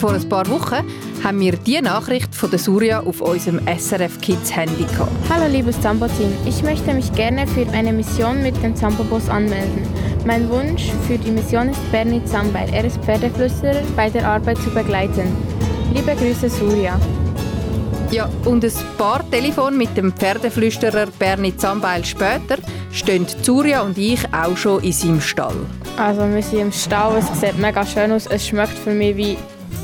Vor 0.00 0.14
ein 0.14 0.28
paar 0.30 0.48
Wochen 0.48 0.76
haben 1.22 1.40
wir 1.40 1.52
die 1.58 1.78
Nachricht 1.82 2.34
von 2.34 2.48
der 2.48 2.58
Surya 2.58 3.00
auf 3.00 3.20
unserem 3.20 3.60
SRF 3.66 4.18
Kids 4.22 4.56
Handy 4.56 4.84
gehabt. 4.84 5.12
Hallo 5.28 5.46
liebes 5.46 5.78
Zambo-Team, 5.82 6.32
ich 6.46 6.62
möchte 6.62 6.94
mich 6.94 7.12
gerne 7.12 7.46
für 7.46 7.68
eine 7.72 7.92
Mission 7.92 8.42
mit 8.42 8.56
dem 8.62 8.74
Zambo-Bus 8.74 9.28
anmelden. 9.28 9.86
Mein 10.24 10.48
Wunsch 10.48 10.84
für 11.06 11.18
die 11.18 11.30
Mission 11.30 11.68
ist 11.68 11.92
Bernie 11.92 12.24
Zambeil. 12.24 12.70
Er 12.72 12.86
ist 12.86 12.96
Pferdeflüsterer 13.04 13.82
bei 13.94 14.08
der 14.08 14.26
Arbeit 14.26 14.56
zu 14.62 14.70
begleiten. 14.70 15.36
Liebe 15.92 16.16
Grüße 16.16 16.48
Surya. 16.48 16.98
Ja, 18.10 18.30
und 18.46 18.64
ein 18.64 18.72
paar 18.96 19.30
Telefon 19.30 19.76
mit 19.76 19.94
dem 19.98 20.12
Pferdeflüsterer 20.14 21.08
Bernie 21.18 21.54
Zambeil 21.58 22.06
später 22.06 22.56
stehen 22.90 23.26
Surya 23.42 23.82
und 23.82 23.98
ich 23.98 24.20
auch 24.32 24.56
schon 24.56 24.82
in 24.82 24.92
seinem 24.92 25.20
Stall. 25.20 25.56
Also 25.98 26.22
wir 26.22 26.42
sind 26.42 26.60
im 26.60 26.72
Stall, 26.72 27.18
es 27.18 27.26
sieht 27.38 27.58
mega 27.58 27.84
schön 27.84 28.10
aus. 28.12 28.26
Es 28.26 28.46
schmeckt 28.46 28.78
für 28.78 28.94
mich 28.94 29.14
wie 29.18 29.36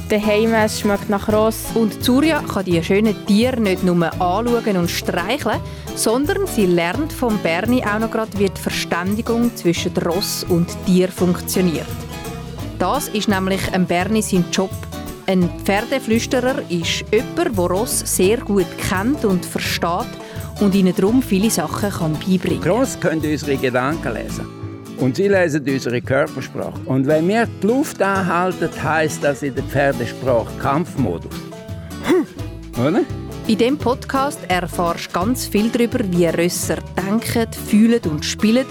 daheim, 0.08 0.54
es 0.54 0.80
schmeckt 0.80 1.08
nach 1.08 1.28
Ross. 1.32 1.64
Und 1.74 2.02
Surya 2.04 2.42
kann 2.42 2.64
die 2.64 2.82
schönen 2.82 3.14
Tiere 3.26 3.60
nicht 3.60 3.82
nur 3.82 4.04
anschauen 4.20 4.76
und 4.76 4.90
streicheln, 4.90 5.60
sondern 5.94 6.46
sie 6.46 6.66
lernt 6.66 7.12
vom 7.12 7.38
Bernie 7.38 7.84
auch 7.84 7.98
noch 7.98 8.10
gerade, 8.10 8.38
wie 8.38 8.48
die 8.48 8.60
Verständigung 8.60 9.54
zwischen 9.56 9.96
Ross 9.96 10.44
und 10.48 10.68
Tier 10.86 11.08
funktioniert. 11.08 11.86
Das 12.78 13.08
ist 13.08 13.28
nämlich 13.28 13.72
ein 13.72 13.86
Bernie 13.86 14.22
sein 14.22 14.44
Job. 14.52 14.70
Ein 15.26 15.50
Pferdeflüsterer 15.64 16.62
ist 16.68 17.04
jemand, 17.10 17.56
der 17.58 17.66
Ross 17.66 18.00
sehr 18.00 18.38
gut 18.38 18.66
kennt 18.78 19.24
und 19.24 19.44
versteht 19.44 20.06
und 20.60 20.74
ihnen 20.74 20.94
darum 20.94 21.22
viele 21.22 21.50
Sachen 21.50 21.90
kann 21.90 22.12
beibringen 22.12 22.60
kann. 22.60 22.72
Ross 22.72 22.98
können 23.00 23.22
unsere 23.24 23.56
Gedanken 23.56 24.14
lesen. 24.14 24.55
Und 24.98 25.16
sie 25.16 25.28
lesen 25.28 25.62
unsere 25.68 26.00
Körpersprache. 26.00 26.80
Und 26.86 27.06
wenn 27.06 27.28
wir 27.28 27.46
die 27.62 27.66
Luft 27.66 28.00
anhalten, 28.00 28.70
heisst 28.82 29.22
das 29.22 29.42
in 29.42 29.54
der 29.54 29.64
Pferdesprache 29.64 30.50
Kampfmodus. 30.60 31.34
Oder? 32.78 33.02
In 33.46 33.58
diesem 33.58 33.78
Podcast 33.78 34.40
erfährst 34.48 35.08
du 35.08 35.12
ganz 35.12 35.46
viel 35.46 35.70
darüber, 35.70 36.00
wie 36.10 36.26
Rösser 36.26 36.78
denken, 36.96 37.46
fühlen 37.52 38.00
und 38.10 38.24
spielen 38.24 38.66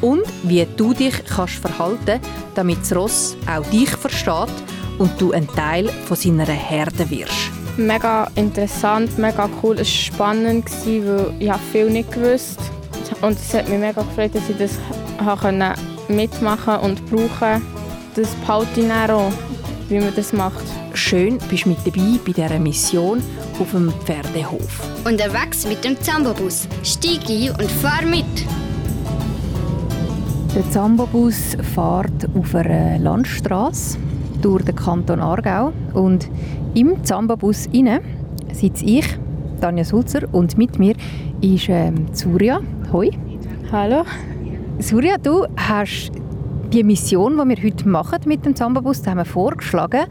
und 0.00 0.22
wie 0.44 0.66
du 0.76 0.94
dich 0.94 1.24
kannst 1.24 1.54
verhalten 1.54 2.20
damit 2.54 2.80
das 2.82 2.94
Ross 2.94 3.36
auch 3.46 3.64
dich 3.70 3.88
versteht 3.88 4.52
und 4.98 5.20
du 5.20 5.32
ein 5.32 5.46
Teil 5.48 5.88
von 5.88 6.16
seiner 6.16 6.44
Herde 6.44 7.08
wirst. 7.10 7.50
Mega 7.76 8.30
interessant, 8.34 9.16
mega 9.18 9.48
cool, 9.62 9.74
es 9.74 9.80
war 9.80 9.86
spannend, 9.86 10.66
weil 10.84 11.34
ich 11.38 11.52
viel 11.72 11.90
nicht 11.90 12.12
gewusst 12.12 12.60
und 13.22 13.32
es 13.32 13.54
hat 13.54 13.68
mich 13.68 13.78
mega 13.78 14.02
gefreut, 14.02 14.34
dass 14.34 14.48
ich 14.48 14.58
das 14.58 14.72
mitmachen 16.08 16.76
und 16.80 17.04
brauchen 17.10 17.62
Das 18.14 18.34
behalte 18.36 18.80
ich 18.80 18.90
auch, 18.90 19.32
wie 19.88 19.98
man 20.00 20.14
das 20.14 20.32
macht. 20.32 20.64
Schön 20.94 21.38
bist 21.48 21.64
du 21.64 21.70
mit 21.70 21.78
dabei 21.84 22.18
bei 22.26 22.32
dieser 22.32 22.58
Mission 22.58 23.22
auf 23.60 23.70
dem 23.70 23.92
Pferdehof. 24.04 24.80
Unterwegs 25.04 25.66
mit 25.66 25.84
dem 25.84 26.00
Zambobus. 26.00 26.66
Steig 26.82 27.28
ein 27.28 27.50
und 27.50 27.70
fahr 27.70 28.02
mit! 28.04 28.24
Der 30.54 30.68
Zambobus 30.70 31.56
fährt 31.74 32.28
auf 32.36 32.54
einer 32.54 32.98
Landstraße 32.98 33.98
durch 34.42 34.64
den 34.64 34.74
Kanton 34.74 35.20
Aargau 35.20 35.72
und 35.94 36.28
im 36.74 37.04
Zambobus 37.04 37.68
sitze 38.52 38.84
ich, 38.84 39.06
Tanja 39.60 39.84
Sulzer, 39.84 40.22
und 40.32 40.58
mit 40.58 40.78
mir 40.78 40.94
ist 41.40 41.68
ähm, 41.68 42.06
Surya. 42.12 42.60
Hoi. 42.92 43.10
Hallo. 43.70 44.04
Surya, 44.82 45.18
du 45.18 45.44
hast 45.58 46.10
die 46.72 46.82
Mission, 46.82 47.36
die 47.36 47.48
wir 47.48 47.64
heute 47.64 47.86
machen 47.86 48.20
mit 48.24 48.46
dem 48.46 48.56
Zambabus, 48.56 49.06
haben 49.06 49.18
wir 49.18 49.26
vorgeschlagen, 49.26 50.06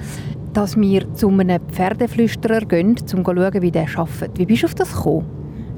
dass 0.53 0.77
wir 0.77 1.11
zu 1.15 1.29
einem 1.29 1.59
Pferdeflüsterer 1.71 2.61
gehen, 2.61 2.89
um 2.89 2.97
zu 2.97 3.17
schauen, 3.17 3.61
wie 3.63 3.71
der 3.71 3.87
arbeitet. 3.95 4.37
Wie 4.37 4.45
bist 4.45 4.61
du 4.61 4.67
auf 4.67 4.75
das 4.75 4.95
gekommen? 4.95 5.25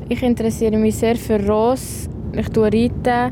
Ich 0.10 0.22
interessiere 0.22 0.78
mich 0.78 0.98
sehr 0.98 1.16
für 1.16 1.40
Ross. 1.48 2.10
Ich 2.34 2.48
reite 2.58 3.32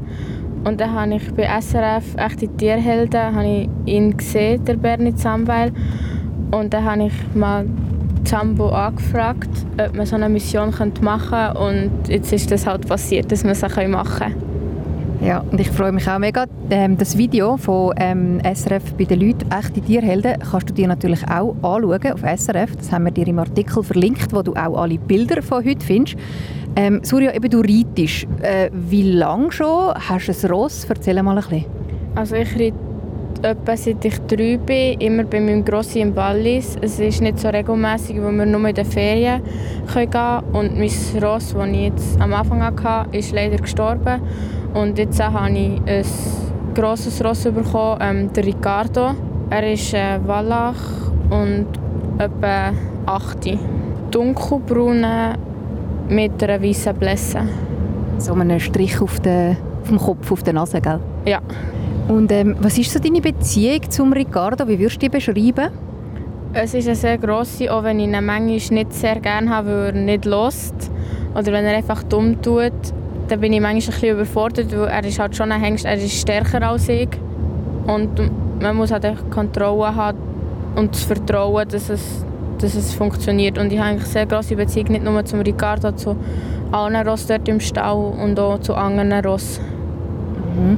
und 0.63 0.79
dann 0.79 0.93
habe 0.93 1.15
ich 1.15 1.33
bei 1.33 1.43
SRF 1.59 2.15
«Echte 2.15 2.47
Tierhelden» 2.47 3.35
habe 3.35 3.47
ich 3.47 3.93
ihn 3.93 4.15
gesehen, 4.15 4.63
der 4.63 4.75
Bernie 4.75 5.13
Zambeil. 5.15 5.73
Und 6.51 6.73
dann 6.73 6.85
habe 6.85 7.07
ich 7.07 7.35
mal 7.35 7.65
Zambo 8.23 8.69
angefragt, 8.69 9.49
ob 9.77 9.93
man 9.93 10.05
so 10.05 10.15
eine 10.15 10.29
Mission 10.29 10.73
machen 11.01 11.53
könnte. 11.53 11.59
Und 11.59 12.07
jetzt 12.07 12.31
ist 12.31 12.49
das 12.49 12.65
halt 12.65 12.87
passiert, 12.87 13.29
dass 13.29 13.43
man 13.43 13.55
sie 13.55 13.87
machen 13.87 14.19
kann. 14.19 14.48
Ja, 15.21 15.43
und 15.51 15.59
ich 15.59 15.69
freue 15.69 15.91
mich 15.91 16.07
auch 16.09 16.17
mega. 16.17 16.45
Ähm, 16.69 16.97
das 16.97 17.17
Video 17.17 17.57
von 17.57 17.93
ähm, 17.97 18.39
SRF 18.41 18.93
bei 18.93 19.03
den 19.03 19.19
Leuten 19.19 19.51
«Echte 19.51 19.81
Tierhelden» 19.81 20.39
kannst 20.39 20.69
du 20.69 20.73
dir 20.73 20.87
natürlich 20.87 21.27
auch 21.29 21.55
anschauen 21.61 22.13
auf 22.13 22.21
SRF. 22.21 22.77
Das 22.77 22.91
haben 22.91 23.03
wir 23.03 23.11
dir 23.11 23.27
im 23.27 23.37
Artikel 23.37 23.83
verlinkt, 23.83 24.33
wo 24.33 24.41
du 24.41 24.53
auch 24.53 24.81
alle 24.81 24.97
Bilder 24.97 25.41
von 25.41 25.65
heute 25.65 25.85
findest. 25.85 26.17
Ähm, 26.77 27.01
Surya, 27.03 27.33
eben 27.33 27.49
du 27.49 27.59
reitest. 27.59 28.27
Äh, 28.41 28.69
wie 28.71 29.11
lange 29.11 29.51
schon? 29.51 29.93
Hast 29.93 30.29
du 30.29 30.47
ein 30.47 30.51
Ross? 30.53 30.85
Erzähl 30.87 31.21
mal 31.21 31.37
ein 31.37 31.43
bisschen. 31.43 31.65
Also 32.15 32.35
ich 32.35 32.55
reite 32.55 32.88
etwa 33.41 33.77
seit 33.77 34.03
ich 34.05 34.19
drei 34.27 34.57
bin, 34.57 34.99
immer 34.99 35.23
bei 35.23 35.39
meinem 35.39 35.63
Grossi 35.63 36.01
im 36.01 36.15
Wallis. 36.15 36.77
Es 36.81 36.99
ist 36.99 37.21
nicht 37.21 37.39
so 37.39 37.49
regelmäßig, 37.49 38.17
wo 38.17 38.31
wir 38.31 38.45
nur 38.45 38.67
in 38.67 38.75
den 38.75 38.85
Ferien 38.85 39.41
gehen 39.93 40.09
können. 40.09 40.43
Und 40.53 40.77
mein 40.77 41.23
Ross, 41.23 41.53
das 41.53 41.67
ich 41.67 41.81
jetzt 41.81 42.21
am 42.21 42.33
Anfang 42.33 42.63
hatte, 42.63 43.17
ist 43.17 43.31
leider 43.31 43.57
gestorben. 43.57 44.21
Und 44.73 44.97
jetzt 44.97 45.21
habe 45.23 45.49
ich 45.51 45.81
ein 45.85 46.05
grosses 46.75 47.23
Ross 47.23 47.43
bekommen, 47.43 47.99
ähm, 48.01 48.33
der 48.33 48.45
Ricardo. 48.45 49.15
Er 49.49 49.73
ist 49.73 49.93
äh, 49.93 50.19
Wallach 50.25 51.11
und 51.29 51.67
etwa 52.17 52.71
8. 53.05 53.57
Dunkelbraun 54.11 55.05
mit 56.09 56.43
einer 56.43 56.61
weißen 56.61 56.95
Blässe. 56.95 57.41
So 58.17 58.33
einen 58.33 58.59
Strich 58.59 59.01
auf, 59.01 59.19
den, 59.19 59.57
auf 59.81 59.87
dem 59.87 59.97
Kopf, 59.97 60.31
auf 60.31 60.43
der 60.43 60.53
Nase, 60.53 60.81
gell? 60.81 60.99
Ja. 61.25 61.39
Und 62.09 62.31
ähm, 62.33 62.57
was 62.59 62.77
ist 62.77 62.91
so 62.91 62.99
deine 62.99 63.21
Beziehung 63.21 63.89
zum 63.89 64.11
Ricardo? 64.11 64.67
Wie 64.67 64.77
würdest 64.77 64.97
du 64.97 64.99
die 64.99 65.09
beschreiben? 65.09 65.71
Es 66.51 66.73
ist 66.73 66.87
eine 66.87 66.95
sehr 66.95 67.17
grosse, 67.17 67.73
auch 67.73 67.83
wenn 67.83 67.99
ich 67.99 68.07
ihn 68.07 68.11
manchmal 68.11 68.41
nicht 68.49 68.93
sehr 68.93 69.21
gerne 69.21 69.49
habe, 69.49 69.69
weil 69.69 69.85
er 69.85 70.01
nicht 70.01 70.25
lost 70.25 70.73
oder 71.33 71.53
wenn 71.53 71.63
er 71.63 71.77
einfach 71.77 72.03
dumm 72.03 72.41
tut 72.41 72.73
dann 73.29 73.39
bin 73.39 73.53
ich 73.53 73.61
manchmal 73.61 73.95
ein 73.95 74.01
bisschen 74.01 74.15
überfordert, 74.15 74.75
weil 74.75 74.87
er 74.87 75.03
ist 75.03 75.19
halt 75.19 75.35
schon 75.35 75.51
ein 75.51 75.61
Hengst, 75.61 75.85
er 75.85 75.95
ist 75.95 76.13
stärker 76.13 76.67
als 76.67 76.89
ich. 76.89 77.09
Und 77.85 78.09
man 78.61 78.75
muss 78.75 78.91
halt 78.91 79.05
Kontrolle 79.29 79.95
haben 79.95 80.17
und 80.75 80.93
das 80.93 81.03
Vertrauen, 81.03 81.67
dass 81.67 81.89
es, 81.89 82.25
dass 82.57 82.75
es 82.75 82.93
funktioniert. 82.93 83.57
Und 83.57 83.71
ich 83.71 83.79
habe 83.79 83.91
eigentlich 83.91 84.07
sehr 84.07 84.25
große 84.25 84.55
Beziehung, 84.55 84.87
nicht 84.89 85.03
nur 85.03 85.23
zum 85.25 85.41
Ricardo, 85.41 85.91
zu 85.91 86.15
allen 86.71 87.07
Ross 87.07 87.27
dort 87.27 87.47
im 87.47 87.59
Stall 87.59 88.13
und 88.21 88.39
auch 88.39 88.59
zu 88.59 88.75
anderen 88.75 89.13
Ross. 89.25 89.59
Mhm. 90.59 90.77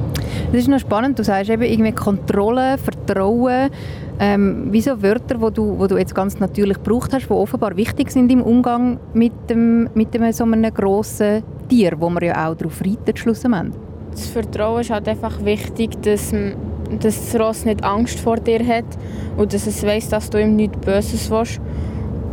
Das 0.52 0.60
ist 0.62 0.68
noch 0.68 0.78
spannend, 0.78 1.18
du 1.18 1.24
sagst 1.24 1.50
eben 1.50 1.62
irgendwie 1.62 1.92
Kontrolle, 1.92 2.78
Vertrauen. 2.78 3.70
Ähm, 4.18 4.68
wie 4.70 4.80
so 4.80 5.02
Wörter, 5.02 5.36
die 5.36 5.54
du, 5.54 5.78
wo 5.78 5.86
du 5.86 5.96
jetzt 5.96 6.14
ganz 6.14 6.38
natürlich 6.38 6.76
gebraucht 6.76 7.12
hast, 7.12 7.26
die 7.26 7.32
offenbar 7.32 7.76
wichtig 7.76 8.10
sind 8.10 8.30
im 8.30 8.42
Umgang 8.42 9.00
mit, 9.14 9.32
dem, 9.48 9.88
mit 9.94 10.14
dem, 10.14 10.30
so 10.32 10.44
einem 10.44 10.72
grossen 10.72 11.42
Tier, 11.68 11.94
wo 11.98 12.08
man 12.08 12.22
ja 12.22 12.48
auch 12.48 12.54
darauf 12.54 12.80
reitet 12.82 13.18
schlussendlich. 13.18 13.74
Das 14.12 14.26
Vertrauen 14.26 14.82
ist 14.82 14.90
halt 14.90 15.08
einfach 15.08 15.42
wichtig, 15.44 16.00
dass, 16.02 16.32
dass 17.00 17.32
das 17.32 17.40
Ross 17.40 17.64
nicht 17.64 17.82
Angst 17.82 18.20
vor 18.20 18.36
dir 18.36 18.64
hat 18.64 18.84
und 19.36 19.52
dass 19.52 19.66
es 19.66 19.82
weiß, 19.82 20.10
dass 20.10 20.28
du 20.28 20.40
ihm 20.40 20.54
nichts 20.56 20.78
Böses 20.78 21.30
willst. 21.30 21.60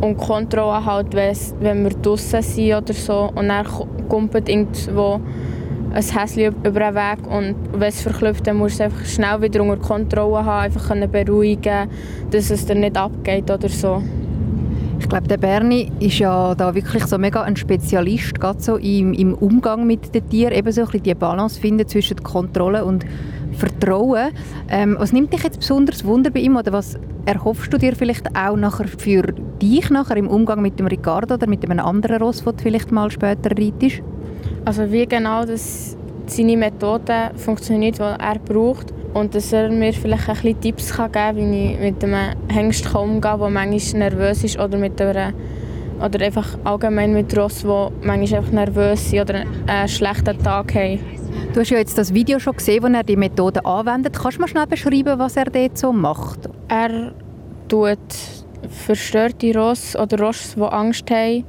Und 0.00 0.16
Kontrolle 0.16 0.84
halt, 0.84 1.14
wenn 1.14 1.82
wir 1.82 1.90
draußen 1.90 2.42
sind 2.42 2.74
oder 2.74 2.94
so 2.94 3.30
und 3.34 3.48
dann 3.48 3.66
kommt 4.08 4.48
irgendwo 4.48 5.20
ein 5.92 6.02
Häschen 6.02 6.54
über 6.64 6.80
den 6.80 6.94
Weg 6.94 7.26
und 7.26 7.56
wenn 7.72 7.88
es 7.88 8.02
verklüpft, 8.02 8.46
dann 8.46 8.56
musst 8.56 8.78
du 8.78 8.84
es 8.84 8.92
einfach 8.92 9.04
schnell 9.04 9.42
wieder 9.42 9.62
unter 9.62 9.76
Kontrolle 9.76 10.44
haben, 10.44 10.64
einfach 10.64 11.08
beruhigen 11.08 11.88
dass 12.30 12.50
es 12.50 12.66
dir 12.66 12.76
nicht 12.76 12.96
abgeht 12.96 13.50
oder 13.50 13.68
so. 13.68 14.02
Ich 15.00 15.08
glaube, 15.08 15.26
der 15.26 15.38
Bernie 15.38 15.90
ist 15.98 16.18
ja 16.18 16.54
da 16.54 16.74
wirklich 16.74 17.04
so 17.06 17.18
mega 17.18 17.42
ein 17.42 17.56
Spezialist, 17.56 18.38
gerade 18.38 18.60
so 18.60 18.76
im, 18.76 19.14
im 19.14 19.34
Umgang 19.34 19.86
mit 19.86 20.14
den 20.14 20.28
Tieren, 20.28 20.52
eben 20.52 20.70
so 20.70 20.82
ein 20.82 20.86
bisschen 20.86 21.02
die 21.02 21.14
Balance 21.14 21.58
finden 21.58 21.88
zwischen 21.88 22.22
Kontrolle 22.22 22.84
und 22.84 23.04
Vertrauen. 23.52 24.28
Ähm, 24.68 24.96
was 24.98 25.12
nimmt 25.12 25.32
dich 25.32 25.42
jetzt 25.42 25.60
besonders 25.60 26.04
Wunder 26.04 26.30
bei 26.30 26.40
ihm 26.40 26.56
oder 26.56 26.72
was 26.72 26.98
erhoffst 27.24 27.72
du 27.72 27.78
dir 27.78 27.96
vielleicht 27.96 28.36
auch 28.36 28.56
nachher 28.56 28.86
für 28.86 29.22
dich 29.60 29.90
nachher 29.90 30.16
im 30.16 30.28
Umgang 30.28 30.62
mit 30.62 30.78
dem 30.78 30.86
Ricardo 30.86 31.34
oder 31.34 31.48
mit 31.48 31.64
einem 31.64 31.80
anderen 31.84 32.22
Ross, 32.22 32.44
du 32.44 32.52
vielleicht 32.62 32.92
mal 32.92 33.10
später 33.10 33.50
reitest? 33.50 34.02
Also 34.70 34.92
wie 34.92 35.04
genau 35.04 35.44
das 35.44 35.96
seine 36.26 36.56
Methode 36.56 37.32
funktioniert, 37.34 37.98
die 37.98 38.02
er 38.02 38.38
braucht 38.38 38.94
und 39.14 39.34
dass 39.34 39.52
er 39.52 39.68
mir 39.68 39.92
vielleicht 39.92 40.28
ein 40.28 40.34
bisschen 40.36 40.60
Tipps 40.60 40.92
kann 40.92 41.10
geben 41.10 41.24
kann, 41.24 41.52
wie 41.52 41.72
ich 41.72 41.80
mit 41.80 42.04
einem 42.04 42.36
Hengst 42.48 42.94
umgehen 42.94 43.20
kann, 43.20 43.40
der 43.40 43.50
manchmal 43.50 43.98
nervös 43.98 44.44
ist 44.44 44.60
oder 44.60 44.78
mit 44.78 45.02
einer 45.02 45.32
oder 46.00 46.24
einfach 46.24 46.56
allgemein 46.62 47.12
mit 47.12 47.36
Ross, 47.36 47.62
die 47.62 48.06
manchmal 48.06 48.38
einfach 48.38 48.52
nervös 48.52 49.10
sind 49.10 49.22
oder 49.22 49.42
einen 49.66 49.88
schlechten 49.88 50.38
Tag 50.38 50.72
haben. 50.72 51.00
Du 51.52 51.58
hast 51.58 51.70
ja 51.70 51.78
jetzt 51.78 51.98
das 51.98 52.14
Video 52.14 52.38
schon 52.38 52.54
gesehen, 52.54 52.84
wo 52.84 52.86
er 52.86 53.02
die 53.02 53.16
Methode 53.16 53.64
anwendet. 53.64 54.16
Kannst 54.16 54.36
du 54.36 54.40
mal 54.40 54.46
schnell 54.46 54.68
beschreiben, 54.68 55.18
was 55.18 55.36
er 55.36 55.46
dort 55.46 55.78
so 55.78 55.92
macht? 55.92 56.48
Er 56.68 57.10
tut 57.66 57.98
verstörte 58.68 59.52
Ross 59.52 59.96
oder 59.96 60.20
Ross, 60.20 60.54
die 60.56 60.62
Angst 60.62 61.10
haben 61.10 61.44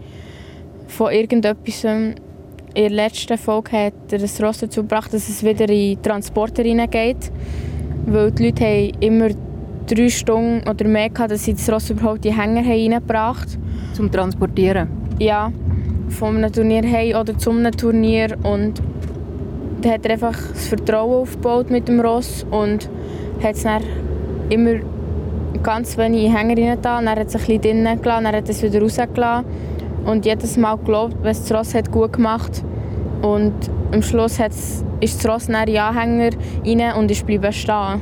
vor 0.87 1.11
irgendetwas. 1.11 1.85
In 2.73 2.83
der 2.83 2.91
letzten 2.91 3.37
Folge 3.37 3.71
hat 3.71 3.93
er 4.11 4.19
das 4.19 4.41
Ross 4.41 4.59
dazu 4.59 4.81
gebracht, 4.81 5.13
dass 5.13 5.27
es 5.27 5.43
wieder 5.43 5.67
in 5.67 6.01
Transporter 6.01 6.63
geht. 6.63 7.31
Weil 8.05 8.31
die 8.31 8.45
Leute 8.45 8.63
haben 8.63 8.91
immer 9.01 9.29
drei 9.87 10.07
Stunden 10.07 10.67
oder 10.69 10.87
mehr 10.87 11.09
gehabt, 11.09 11.31
dass 11.31 11.43
sie 11.43 11.53
das 11.53 11.69
Ross 11.69 11.89
überhaupt 11.89 12.23
die 12.23 12.33
Hänger 12.33 12.65
reingebracht 12.65 13.51
haben. 13.51 13.93
Zum 13.93 14.09
Transportieren? 14.09 14.87
Ja, 15.19 15.51
von 16.07 16.37
einem 16.37 16.53
Turnier 16.53 16.83
heim 16.89 17.19
oder 17.19 17.37
zum 17.37 17.57
einem 17.57 17.73
Turnier. 17.73 18.37
Und 18.43 18.81
dann 19.81 19.91
hat 19.91 20.05
er 20.05 20.13
einfach 20.13 20.37
das 20.53 20.67
Vertrauen 20.67 21.23
aufgebaut 21.23 21.69
mit 21.69 21.89
dem 21.89 21.99
Ross 21.99 22.45
und 22.51 22.89
hat 23.43 23.55
es 23.55 23.63
dann 23.63 23.83
immer 24.49 24.75
ganz 25.61 25.97
wenig 25.97 26.33
Hänger 26.33 26.57
rein 26.57 26.77
dann 26.81 27.09
hat 27.09 27.27
es 27.27 27.35
ein 27.35 27.41
bisschen 27.41 27.61
drinnen 27.61 28.01
gelassen, 28.01 28.23
dann 28.23 28.35
hat 28.35 28.49
es 28.49 28.63
wieder 28.63 28.81
rausgelassen 28.81 29.45
und 30.05 30.25
jedes 30.25 30.57
Mal 30.57 30.77
gelobt, 30.77 31.15
wenn 31.21 31.35
das 31.35 31.51
Ross 31.51 31.73
hat 31.73 31.91
gut 31.91 32.13
gemacht 32.13 32.63
und 33.21 33.53
am 33.91 34.01
Schluss 34.01 34.39
hat's, 34.39 34.83
ist 34.99 35.23
das 35.23 35.31
Ross 35.31 35.47
in 35.47 35.55
Anhänger 35.55 36.29
rein 36.65 36.95
und 36.97 37.11
ist 37.11 37.25
bleiben 37.25 37.51
stehen. 37.51 38.01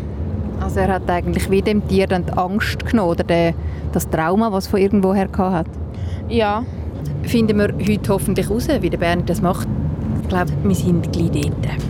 Also 0.59 0.81
er 0.81 0.93
hat 0.95 1.09
eigentlich 1.09 1.49
wie 1.49 1.61
dem 1.61 1.87
Tier 1.87 2.07
dann 2.07 2.25
die 2.25 2.33
Angst 2.33 2.85
genommen 2.85 3.11
oder 3.11 3.23
den, 3.23 3.53
das 3.91 4.09
Trauma, 4.09 4.51
was 4.51 4.67
von 4.67 4.79
irgendwoher 4.79 5.29
hat? 5.37 5.67
Ja. 6.27 6.63
Finden 7.23 7.57
wir 7.57 7.73
heute 7.73 8.13
hoffentlich 8.13 8.49
heraus, 8.49 8.67
wie 8.81 8.89
der 8.89 8.97
Bernd 8.97 9.29
das 9.29 9.41
macht. 9.41 9.67
Ich 10.21 10.29
glaube, 10.29 10.51
wir 10.63 10.75
sind 10.75 11.11
gleich 11.11 11.31
dort. 11.31 11.88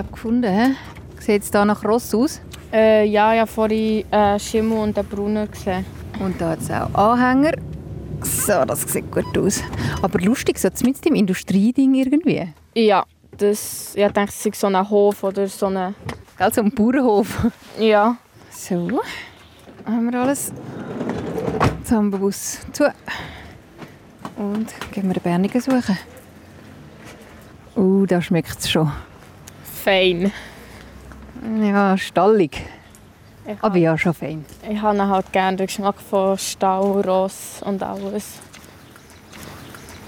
Glaube 0.00 0.12
gefunden. 0.12 0.52
He? 0.52 0.74
Sieht 1.20 1.42
es 1.42 1.50
hier 1.50 1.64
nach 1.64 1.84
Ross 1.84 2.14
aus? 2.14 2.40
Äh, 2.72 3.06
ja, 3.06 3.34
ich 3.34 3.40
habe 3.40 3.50
vorhin 3.50 4.10
äh, 4.10 4.38
Schimmel 4.38 4.78
und 4.78 4.96
den 4.96 5.04
Brunnen 5.06 5.50
gesehen. 5.50 5.84
Und 6.18 6.40
da 6.40 6.50
hat 6.50 6.60
es 6.60 6.70
auch 6.70 6.94
Anhänger. 6.94 7.52
So, 8.22 8.64
das 8.64 8.82
sieht 8.82 9.10
gut 9.10 9.36
aus. 9.36 9.62
Aber 10.02 10.18
lustig, 10.20 10.58
so 10.58 10.68
zumindest 10.70 11.06
im 11.06 11.14
Industrieding 11.14 11.94
irgendwie. 11.94 12.52
Ja, 12.74 13.04
das, 13.36 13.94
ich 13.94 14.06
denke, 14.12 14.30
es 14.30 14.44
ist 14.44 14.60
so 14.60 14.66
ein 14.66 14.90
Hof 14.90 15.22
oder 15.24 15.46
so 15.48 15.66
ein... 15.66 15.94
Gell, 16.36 16.52
so 16.52 16.60
ein 16.60 16.70
Bauernhof. 16.70 17.46
Ja. 17.78 18.16
So, 18.50 19.00
haben 19.86 20.10
wir 20.10 20.20
alles. 20.20 20.52
Jetzt 21.78 21.92
haben 21.92 22.12
wir 22.12 22.18
Bus 22.18 22.58
zu. 22.72 22.84
Und 24.36 24.68
gehen 24.92 25.06
wir 25.06 25.14
den 25.14 25.22
Bernigen 25.22 25.60
suchen. 25.60 25.98
Uh, 27.76 28.04
da 28.06 28.20
schmeckt 28.20 28.58
es 28.58 28.70
schon 28.70 28.90
fein. 29.80 30.32
Ja, 31.62 31.96
stallig. 31.96 32.62
Aber 33.60 33.76
ja, 33.78 33.96
schon 33.98 34.14
fein. 34.14 34.44
Ich 34.68 34.80
habe 34.80 35.08
halt 35.08 35.32
gerne 35.32 35.56
den 35.56 35.66
Geschmack 35.66 36.00
von 36.00 36.38
Stall, 36.38 37.00
Ross 37.00 37.62
und 37.64 37.82
alles. 37.82 38.38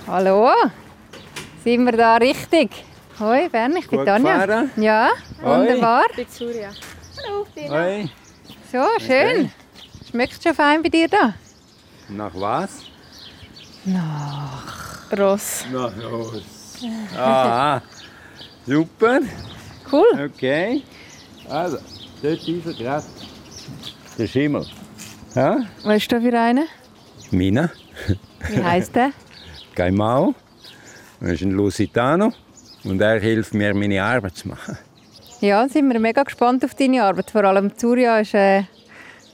Hallo? 0.07 0.51
Sind 1.65 1.85
wir 1.85 1.93
da 1.93 2.17
richtig? 2.17 2.71
Hoi, 3.19 3.49
Bern, 3.49 3.77
ich 3.77 3.89
bin 3.89 3.99
Gut 4.01 4.07
Tanja. 4.07 4.45
Gefahren? 4.45 4.71
Ja, 4.77 5.11
wunderbar. 5.41 6.05
Ich 6.11 6.17
bin 6.17 6.27
Surya. 6.29 6.71
Hallo, 7.25 7.47
Tina. 7.55 7.83
Hoi. 7.83 8.09
So, 8.71 8.85
schön. 8.99 9.47
Okay. 9.47 9.51
Schmeckt 10.11 10.43
schon 10.43 10.55
fein 10.55 10.83
bei 10.83 10.89
dir 10.89 11.09
da? 11.09 11.35
Nach 12.09 12.33
was? 12.35 12.71
Nach. 13.85 15.13
Ross. 15.19 15.65
Nach 15.73 15.93
Ross. 16.11 16.43
Ah, 17.17 17.81
super. 18.67 19.21
Cool. 19.93 20.31
Okay. 20.35 20.83
Also, 21.49 21.79
dort 22.23 22.49
ist 22.49 22.67
er 22.67 22.73
gerade. 22.73 23.05
Der 24.19 24.27
Schimmel. 24.27 24.67
Ja? 25.35 25.61
Was 25.85 25.97
ist 25.99 26.13
da 26.13 26.21
für 26.21 26.39
einen? 26.39 26.67
Mina. 27.31 27.71
Wie 28.49 28.63
heisst 28.63 28.95
der? 28.97 29.13
Gaimao. 29.75 30.35
Er 31.21 31.33
ist 31.35 31.43
ein 31.43 31.53
Lusitano. 31.53 32.33
Und 32.85 33.01
er 33.01 33.21
hilft 33.21 33.55
mir, 33.55 33.75
meine 33.75 34.03
Arbeit 34.03 34.37
zu 34.37 34.49
machen. 34.49 34.77
Ja, 35.41 35.69
sind 35.69 35.93
wir 35.93 36.01
mega 36.01 36.23
gespannt 36.23 36.65
auf 36.65 36.75
deine 36.75 37.03
Arbeit. 37.03 37.31
Vor 37.31 37.45
allem 37.45 37.71
Surya 37.77 38.21
ist 38.21 38.35
äh, 38.35 38.65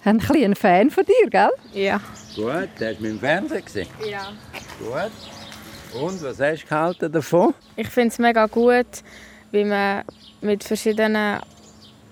ein 0.04 0.18
kleiner 0.18 0.56
Fan 0.56 0.90
von 0.90 1.04
dir, 1.04 1.30
gell? 1.30 1.50
Ja. 1.72 2.00
Gut, 2.34 2.68
der 2.78 2.92
hast 2.92 3.00
du 3.00 3.06
im 3.06 3.18
Fernsehen 3.18 3.64
gesehen. 3.64 3.88
Ja. 4.10 4.32
Gut. 4.78 6.02
Und 6.02 6.22
was 6.22 6.40
hast 6.40 6.62
du 6.64 6.66
gehalten 6.66 7.12
davon? 7.12 7.54
Ich 7.76 7.88
finde 7.88 8.08
es 8.08 8.18
mega 8.18 8.46
gut, 8.46 9.02
wie 9.50 9.64
man 9.64 10.04
mit 10.40 10.64
verschiedenen 10.64 11.40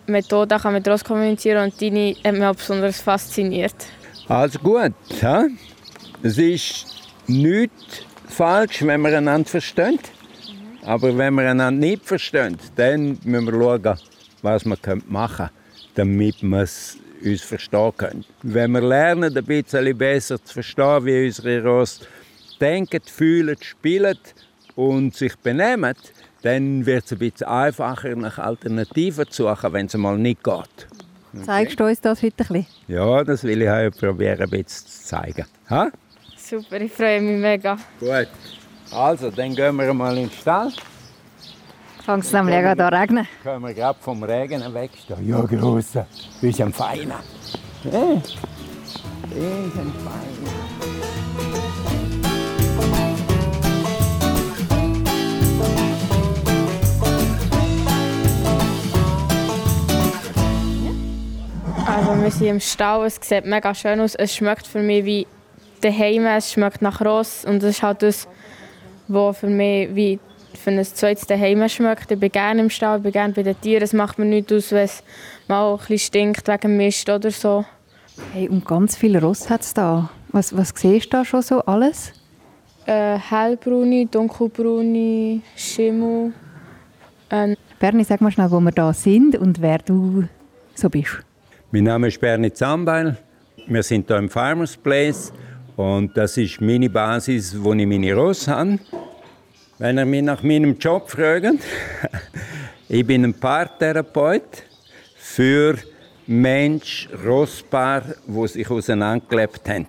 Methoden 0.06 0.58
kann 0.58 0.74
mit 0.74 0.88
Ross 0.88 1.04
kommunizieren 1.04 1.64
und 1.64 1.80
deine 1.80 2.14
hat 2.24 2.34
mich 2.34 2.56
besonders 2.56 3.00
fasziniert. 3.00 3.74
Also 4.28 4.58
gut, 4.58 4.92
ja? 5.20 5.46
es 6.22 6.38
ist 6.38 6.86
nichts 7.26 8.04
falsch, 8.28 8.82
wenn 8.82 9.00
wir 9.02 9.16
einander 9.16 9.48
verstehen. 9.48 9.98
Aber 10.84 11.16
wenn 11.16 11.34
wir 11.34 11.50
einander 11.50 11.86
nicht 11.86 12.04
verstehen, 12.04 12.56
dann 12.76 13.18
müssen 13.24 13.46
wir 13.46 13.52
schauen, 13.52 13.98
was 14.42 14.64
wir 14.64 14.78
machen 15.08 15.36
können, 15.36 15.50
damit 15.94 16.42
wir 16.42 16.60
es 16.60 16.96
uns 17.24 17.42
verstehen 17.42 17.92
können. 17.96 18.24
Wenn 18.42 18.72
wir 18.72 18.80
lernen, 18.80 19.36
ein 19.36 19.44
bisschen 19.44 19.98
besser 19.98 20.42
zu 20.42 20.54
verstehen, 20.54 21.04
wie 21.04 21.26
unsere 21.26 21.62
Ross 21.64 22.00
denken, 22.60 23.00
fühlen, 23.04 23.56
spielen 23.60 24.18
und 24.76 25.14
sich 25.14 25.36
benehmen, 25.36 25.94
dann 26.46 26.86
wird 26.86 27.04
es 27.04 27.12
ein 27.12 27.18
bisschen 27.18 27.48
einfacher, 27.48 28.14
nach 28.14 28.38
Alternativen 28.38 29.28
zu 29.28 29.48
suchen, 29.48 29.72
wenn 29.72 29.86
es 29.86 29.94
mal 29.94 30.16
nicht 30.16 30.44
geht. 30.44 30.86
Okay. 31.34 31.44
Zeigst 31.44 31.80
du 31.80 31.84
uns 31.84 32.00
das 32.00 32.22
heute 32.22 32.44
ein 32.44 32.62
bisschen? 32.62 32.66
Ja, 32.88 33.24
das 33.24 33.42
will 33.42 33.60
ich 33.60 33.68
heute 33.68 33.90
probieren, 33.90 34.40
ein 34.40 34.50
bisschen 34.50 34.86
zu 34.86 35.04
zeigen. 35.04 35.44
Ha? 35.68 35.90
Super, 36.36 36.80
ich 36.80 36.92
freue 36.92 37.20
mich 37.20 37.40
mega. 37.40 37.76
Gut. 37.98 38.28
Also, 38.92 39.30
dann 39.30 39.54
gehen 39.54 39.76
wir 39.76 39.92
mal 39.92 40.16
in 40.16 40.28
den 40.28 40.30
Stall. 40.30 40.72
Fängt 42.04 42.24
es 42.24 42.32
nämlich 42.32 42.54
gerade 42.54 42.84
an 42.84 42.94
regnen. 42.94 43.26
Können 43.42 43.64
wir 43.64 43.74
gerade 43.74 43.98
vom 44.00 44.22
Regen 44.22 44.62
wegstehen. 44.72 45.28
Ja, 45.28 45.40
Grosse. 45.40 46.06
Du 46.40 46.46
bist 46.46 46.60
ein 46.60 46.72
Feiner. 46.72 47.20
Ja. 47.82 47.90
Du 47.90 48.20
bist 48.20 48.28
ein 49.76 49.92
Feiner. 50.04 50.65
Wir 62.26 62.32
sind 62.32 62.48
im 62.48 62.58
Stall, 62.60 63.06
es 63.06 63.20
sieht 63.22 63.46
mega 63.46 63.72
schön 63.72 64.00
aus. 64.00 64.16
Es 64.16 64.34
schmeckt 64.34 64.66
für 64.66 64.82
mich 64.82 65.04
wie 65.04 65.28
daheim, 65.80 66.26
es 66.26 66.50
schmeckt 66.50 66.82
nach 66.82 67.00
Ross 67.00 67.44
und 67.44 67.62
das 67.62 67.76
ist 67.76 67.82
halt 67.84 68.02
das, 68.02 68.26
was 69.06 69.38
für 69.38 69.46
mich 69.46 69.94
wie 69.94 70.18
für 70.54 70.70
ein 70.70 70.84
zweites 70.84 71.24
Daheim 71.28 71.68
schmeckt. 71.68 72.10
Ich 72.10 72.18
bin 72.18 72.32
gerne 72.32 72.62
im 72.62 72.70
Stall, 72.70 72.96
ich 72.96 73.04
bin 73.04 73.12
gerne 73.12 73.32
bei 73.32 73.44
den 73.44 73.60
Tieren. 73.60 73.84
Es 73.84 73.92
macht 73.92 74.18
mir 74.18 74.24
nichts 74.24 74.52
aus, 74.52 74.72
wenn 74.72 74.86
es 74.86 75.04
mal 75.46 75.70
ein 75.70 75.78
bisschen 75.78 75.98
stinkt 75.98 76.48
wegen 76.48 76.76
Mist 76.76 77.08
oder 77.08 77.30
so. 77.30 77.64
Hey, 78.32 78.48
und 78.48 78.66
ganz 78.66 78.96
viel 78.96 79.16
Ross 79.18 79.48
hat 79.48 79.60
es 79.60 79.72
da. 79.72 80.10
Was, 80.32 80.56
was 80.56 80.72
siehst 80.74 81.12
du 81.12 81.18
da 81.18 81.24
schon 81.24 81.42
so 81.42 81.60
alles? 81.60 82.12
Äh, 82.86 83.18
hellbraune, 83.18 84.06
dunkelbraune, 84.06 85.42
Schimmel. 85.54 86.32
Ähm. 87.30 87.56
Berni, 87.78 88.02
sag 88.02 88.20
mal 88.20 88.32
schnell, 88.32 88.50
wo 88.50 88.58
wir 88.58 88.72
da 88.72 88.92
sind 88.92 89.36
und 89.36 89.62
wer 89.62 89.78
du 89.78 90.24
so 90.74 90.90
bist. 90.90 91.24
Mein 91.72 91.82
Name 91.82 92.06
ist 92.06 92.20
Bernie 92.20 92.52
Zambeil. 92.52 93.16
Wir 93.66 93.82
sind 93.82 94.06
hier 94.06 94.18
im 94.18 94.30
Farmers 94.30 94.76
Place 94.76 95.32
und 95.74 96.16
das 96.16 96.36
ist 96.36 96.60
meine 96.60 96.88
Basis, 96.88 97.56
wo 97.60 97.74
ich 97.74 97.84
meine 97.84 98.14
Ross 98.14 98.46
habe. 98.46 98.78
Wenn 99.76 99.98
ihr 99.98 100.06
mich 100.06 100.22
nach 100.22 100.44
meinem 100.44 100.78
Job 100.78 101.10
fragt, 101.10 101.58
ich 102.88 103.04
bin 103.04 103.24
ein 103.24 103.34
Paartherapeut 103.34 104.62
für 105.16 105.74
Mensch, 106.28 107.08
Rosspaar, 107.26 108.02
die 108.28 108.46
sich 108.46 108.70
auseinandergelebt 108.70 109.68
haben. 109.68 109.88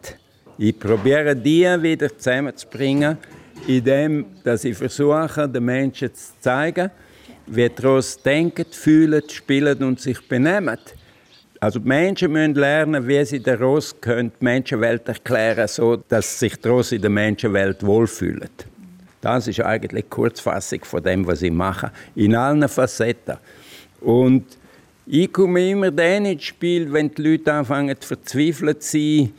Ich 0.57 0.79
probiere 0.79 1.35
die 1.35 1.63
wieder 1.79 2.09
zusammenzubringen, 2.17 3.19
indem 3.67 4.25
dass 4.43 4.63
ich 4.63 4.75
versuche, 4.75 5.47
den 5.47 5.65
Menschen 5.65 6.11
zu 6.11 6.31
zeigen, 6.39 6.89
wie 7.45 7.69
die 7.69 7.85
Ross 7.85 8.19
denken, 8.19 8.65
fühlen, 8.71 9.21
spielen 9.29 9.83
und 9.83 9.99
sich 9.99 10.27
benehmen. 10.27 10.79
Also 11.59 11.79
die 11.79 11.87
Menschen 11.87 12.31
müssen 12.31 12.55
lernen, 12.55 13.07
wie 13.07 13.23
sie 13.25 13.39
der 13.39 13.59
Ross 13.59 13.95
können, 13.99 14.31
die 14.39 14.43
Menschenwelt 14.43 15.07
erklären 15.07 15.67
so 15.67 15.95
dass 15.95 16.39
sich 16.39 16.55
die 16.57 16.67
Ross 16.67 16.91
in 16.91 17.01
der 17.01 17.09
Menschenwelt 17.09 17.83
wohlfühlen. 17.85 18.49
Das 19.21 19.47
ist 19.47 19.59
eigentlich 19.61 20.03
die 20.03 20.09
Kurzfassung 20.09 20.83
von 20.83 21.01
dem, 21.01 21.25
was 21.25 21.41
ich 21.41 21.51
mache, 21.51 21.91
in 22.15 22.35
allen 22.35 22.67
Facetten. 22.69 23.37
Und 24.01 24.45
ich 25.07 25.33
komme 25.33 25.69
immer 25.69 25.89
dann 25.89 26.25
ins 26.25 26.43
Spiel, 26.43 26.91
wenn 26.93 27.09
die 27.09 27.21
Leute 27.21 27.53
anfangen 27.53 27.99
zu 27.99 28.07
verzweifeln 28.07 28.79
zu 28.79 28.97
sein 28.97 29.33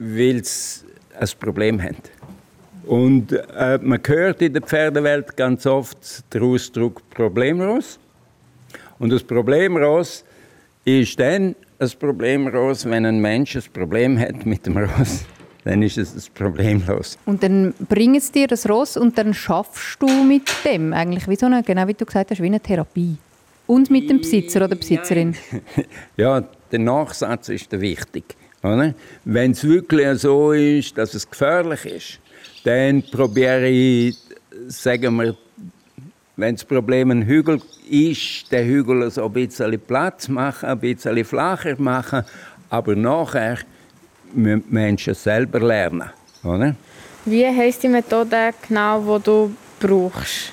weil 0.00 0.42
sie 0.44 0.86
ein 1.18 1.28
Problem 1.38 1.80
haben. 1.80 1.96
Und 2.86 3.32
äh, 3.32 3.78
man 3.82 4.00
hört 4.06 4.40
in 4.40 4.54
der 4.54 4.62
Pferdewelt 4.62 5.36
ganz 5.36 5.66
oft 5.66 6.24
den 6.32 6.42
Ausdruck 6.42 7.02
problemlos. 7.10 7.98
Und 8.98 9.10
das 9.10 9.22
Problemlos 9.22 10.24
ist 10.84 11.18
dann 11.18 11.54
ein 11.78 11.90
Problemlos, 11.98 12.84
wenn 12.84 13.06
ein 13.06 13.20
Mensch 13.20 13.56
ein 13.56 13.62
Problem 13.72 14.18
hat 14.18 14.46
mit 14.46 14.66
dem 14.66 14.76
Ross. 14.76 15.24
Dann 15.64 15.82
ist 15.82 15.98
es 15.98 16.28
problemlos. 16.30 17.18
Und 17.26 17.42
dann 17.42 17.74
bringen 17.88 18.20
sie 18.20 18.32
dir 18.32 18.46
das 18.46 18.68
Ross 18.68 18.96
und 18.96 19.18
dann 19.18 19.34
schaffst 19.34 20.00
du 20.00 20.08
mit 20.24 20.48
dem 20.64 20.92
eigentlich 20.92 21.28
wie 21.28 21.36
so 21.36 21.46
eine, 21.46 21.62
genau 21.62 21.86
wie 21.86 21.94
du 21.94 22.06
gesagt 22.06 22.30
hast, 22.30 22.40
wie 22.40 22.46
eine 22.46 22.60
Therapie. 22.60 23.16
Und 23.66 23.90
mit 23.90 24.08
dem 24.08 24.18
Besitzer 24.18 24.64
oder 24.64 24.74
Besitzerin. 24.74 25.36
ja, 26.16 26.42
der 26.72 26.78
Nachsatz 26.78 27.50
ist 27.50 27.70
der 27.70 27.80
wichtig. 27.80 28.24
Wenn 29.24 29.50
es 29.52 29.62
wirklich 29.64 30.18
so 30.18 30.52
ist, 30.52 30.96
dass 30.96 31.14
es 31.14 31.28
gefährlich 31.28 31.84
ist, 31.84 32.20
dann 32.64 33.02
probiere 33.02 33.68
ich, 33.68 34.16
sagen 34.68 35.16
wir, 35.16 35.36
wenn 36.40 36.54
das 36.54 36.64
Problem 36.64 37.10
ein 37.10 37.26
Hügel 37.26 37.60
ist, 37.88 38.50
den 38.50 38.66
Hügel 38.66 39.10
so 39.10 39.26
ein 39.26 39.32
bisschen 39.32 39.78
Platz 39.78 40.28
machen, 40.28 40.70
ein 40.70 40.78
bisschen 40.78 41.24
flacher 41.24 41.74
machen, 41.78 42.22
aber 42.70 42.96
nachher 42.96 43.58
müssen 44.32 44.64
die 44.66 44.74
Menschen 44.74 45.14
selber 45.14 45.60
lernen. 45.60 46.10
Oder? 46.42 46.74
Wie 47.26 47.46
heisst 47.46 47.82
die 47.82 47.88
Methode 47.88 48.52
genau, 48.66 49.18
die 49.18 49.24
du 49.24 49.54
brauchst? 49.78 50.52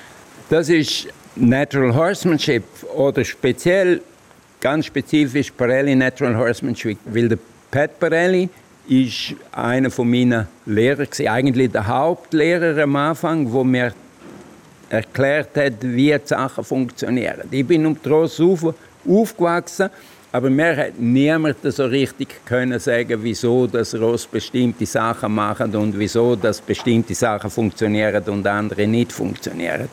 Das 0.50 0.67
ist 0.67 1.08
Natural 1.36 1.96
Horsemanship 1.96 2.63
oder 2.96 3.24
speziell, 3.24 4.01
ganz 4.60 4.88
spezifisch 4.88 5.51
Parelli 5.51 5.96
Natural 5.96 6.36
Horsemanship, 6.36 6.98
weil 7.06 7.29
der 7.29 7.39
Pat 7.72 7.98
Parelli 8.00 8.50
ist 8.89 9.36
einer 9.51 9.91
von 9.91 10.10
meinen 10.10 10.48
Lehrer, 10.65 11.06
eigentlich 11.27 11.72
der 11.72 11.88
Hauptlehrer 11.88 12.84
am 12.84 12.96
Anfang, 12.96 13.51
wo 13.51 13.63
mir 13.63 13.94
erklärt 14.89 15.56
hat, 15.56 15.74
wie 15.82 16.12
die 16.12 16.20
Sachen 16.24 16.63
funktionieren. 16.63 17.48
Ich 17.51 17.65
bin 17.65 17.86
um 17.86 17.98
die 18.01 18.10
Rosse 18.10 18.44
aufgewachsen, 19.08 19.89
aber 20.32 20.50
mir 20.50 20.75
hat 20.75 21.00
niemand 21.00 21.58
so 21.63 21.86
richtig 21.86 22.46
können 22.46 22.79
sagen, 22.79 23.20
wieso 23.24 23.65
das 23.65 23.96
Ross 23.96 24.27
bestimmte 24.27 24.86
Sachen 24.86 25.34
machen 25.34 25.75
und 25.75 25.98
wieso 25.98 26.36
das 26.36 26.62
bestimmte 26.62 27.15
Sachen 27.15 27.50
funktionieren 27.50 28.24
und 28.25 28.46
andere 28.46 28.86
nicht 28.88 29.12
funktionieren. 29.12 29.89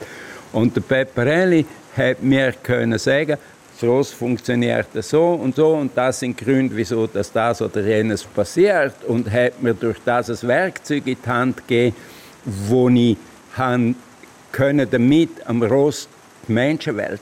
Und 0.53 0.75
der 0.77 0.83
Pepperelli 0.83 1.65
hat 1.97 2.23
mir 2.23 2.53
können 2.63 2.99
sagen, 2.99 3.39
das 3.73 3.89
Ross 3.89 4.11
funktioniert 4.11 4.89
so 5.01 5.33
und 5.33 5.57
so 5.57 5.75
und 5.75 5.97
das 5.97 6.21
sind 6.21 6.37
Gründe, 6.37 6.77
wieso 6.77 7.07
dass 7.07 7.33
das 7.33 7.61
oder 7.61 7.81
jenes 7.81 8.23
passiert 8.25 8.95
und 9.07 9.31
hat 9.31 9.61
mir 9.63 9.75
durch 9.75 9.99
das 10.05 10.31
ein 10.31 10.49
Werkzeug 10.49 11.07
in 11.07 11.17
die 11.25 11.29
Hand 11.29 11.57
gegeben, 11.67 11.97
wo 12.45 12.89
ich 12.89 13.17
können 14.55 14.89
damit 14.89 15.31
am 15.47 15.63
Ross 15.65 16.09
die 16.47 16.53
Menschenwelt 16.53 17.21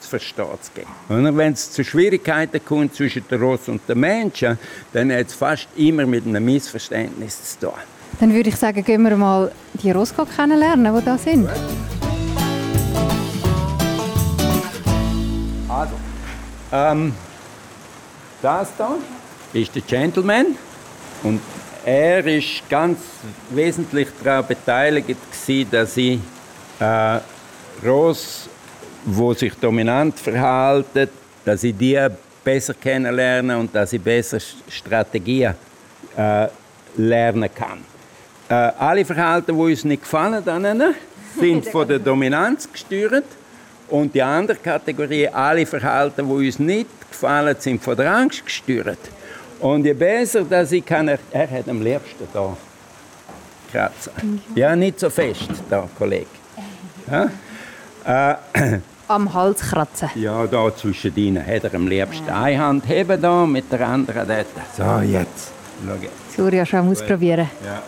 zu 0.00 0.08
verstehen 0.08 0.46
zu 0.62 0.70
geben. 0.72 1.36
Wenn 1.36 1.52
es 1.52 1.70
zu 1.70 1.84
Schwierigkeiten 1.84 2.64
kommt 2.64 2.94
zwischen 2.94 3.22
der 3.30 3.38
Ross 3.38 3.68
und 3.68 3.86
den 3.86 4.00
Menschen, 4.00 4.58
dann 4.94 5.12
hat 5.12 5.26
es 5.26 5.34
fast 5.34 5.68
immer 5.76 6.06
mit 6.06 6.26
einem 6.26 6.42
Missverständnis 6.42 7.58
zu 7.58 7.66
tun. 7.66 7.74
Dann 8.20 8.32
würde 8.32 8.48
ich 8.48 8.56
sagen, 8.56 8.82
gehen 8.82 9.02
wir 9.02 9.16
mal 9.16 9.52
die 9.74 9.90
Ross 9.90 10.14
kennenlernen, 10.34 10.96
die 10.96 11.04
da 11.04 11.18
sind. 11.18 11.46
Also, 15.68 15.92
ähm, 16.72 17.12
das 18.40 18.68
da 18.78 18.94
ist 19.52 19.74
der 19.74 19.82
Gentleman 19.82 20.46
und 21.22 21.40
er 21.84 22.26
ist 22.26 22.66
ganz 22.70 22.98
wesentlich 23.50 24.08
daran 24.24 24.46
beteiligt, 24.46 25.16
dass 25.70 25.96
ich 25.98 26.18
äh, 26.80 27.18
Ross, 27.86 28.48
wo 29.04 29.34
sich 29.34 29.54
dominant 29.54 30.18
verhalten, 30.18 31.08
dass 31.44 31.62
ich 31.62 31.76
die 31.76 31.98
besser 32.42 32.74
kennenlerne 32.74 33.58
und 33.58 33.74
dass 33.74 33.92
ich 33.92 34.00
besser 34.00 34.38
Strategien 34.68 35.54
äh, 36.16 36.46
lernen 36.96 37.50
kann. 37.54 37.84
Äh, 38.48 38.54
alle 38.78 39.04
Verhalten, 39.04 39.56
die 39.56 39.62
uns 39.62 39.84
nicht 39.84 40.02
gefallen, 40.02 40.42
dann, 40.44 40.94
sind 41.38 41.66
von 41.72 41.86
der 41.86 41.98
Dominanz 41.98 42.70
gesteuert. 42.70 43.24
Und 43.88 44.14
die 44.14 44.22
andere 44.22 44.56
Kategorie, 44.58 45.28
alle 45.28 45.64
Verhalten, 45.64 46.26
die 46.26 46.46
uns 46.46 46.58
nicht 46.58 46.88
gefallen, 47.10 47.56
sind 47.58 47.82
von 47.82 47.96
der 47.96 48.12
Angst 48.12 48.44
gesteuert. 48.44 48.98
Und 49.60 49.84
je 49.84 49.92
besser 49.92 50.44
dass 50.44 50.72
ich 50.72 50.84
kann, 50.84 51.08
er, 51.08 51.18
er 51.30 51.50
hat 51.50 51.68
am 51.68 51.80
liebsten 51.82 52.26
da 52.32 52.56
kratzen. 53.70 54.42
Ja, 54.54 54.74
nicht 54.76 55.00
so 55.00 55.08
fest, 55.10 55.48
da, 55.70 55.88
Kollege. 55.96 56.26
Ja? 57.10 57.30
Äh, 58.04 58.78
Am 59.08 59.32
Hals 59.32 59.60
kratzen. 59.60 60.10
Ja, 60.16 60.46
da 60.46 60.74
zwischen 60.74 61.14
ihnen 61.14 61.44
hat 61.46 61.64
er 61.64 61.74
am 61.74 61.86
liebsten. 61.86 62.26
Ja. 62.26 62.42
Eine 62.42 62.58
Hand 62.58 62.88
heben 62.88 63.20
da, 63.20 63.46
mit 63.46 63.70
der 63.70 63.86
anderen 63.86 64.26
dort. 64.26 64.46
So, 64.76 65.00
jetzt. 65.00 65.52
Schau 65.86 65.94
jetzt. 66.00 66.36
Surya, 66.36 66.66
schon 66.66 66.90
ausprobieren. 66.90 67.48
Ja. 67.64 67.82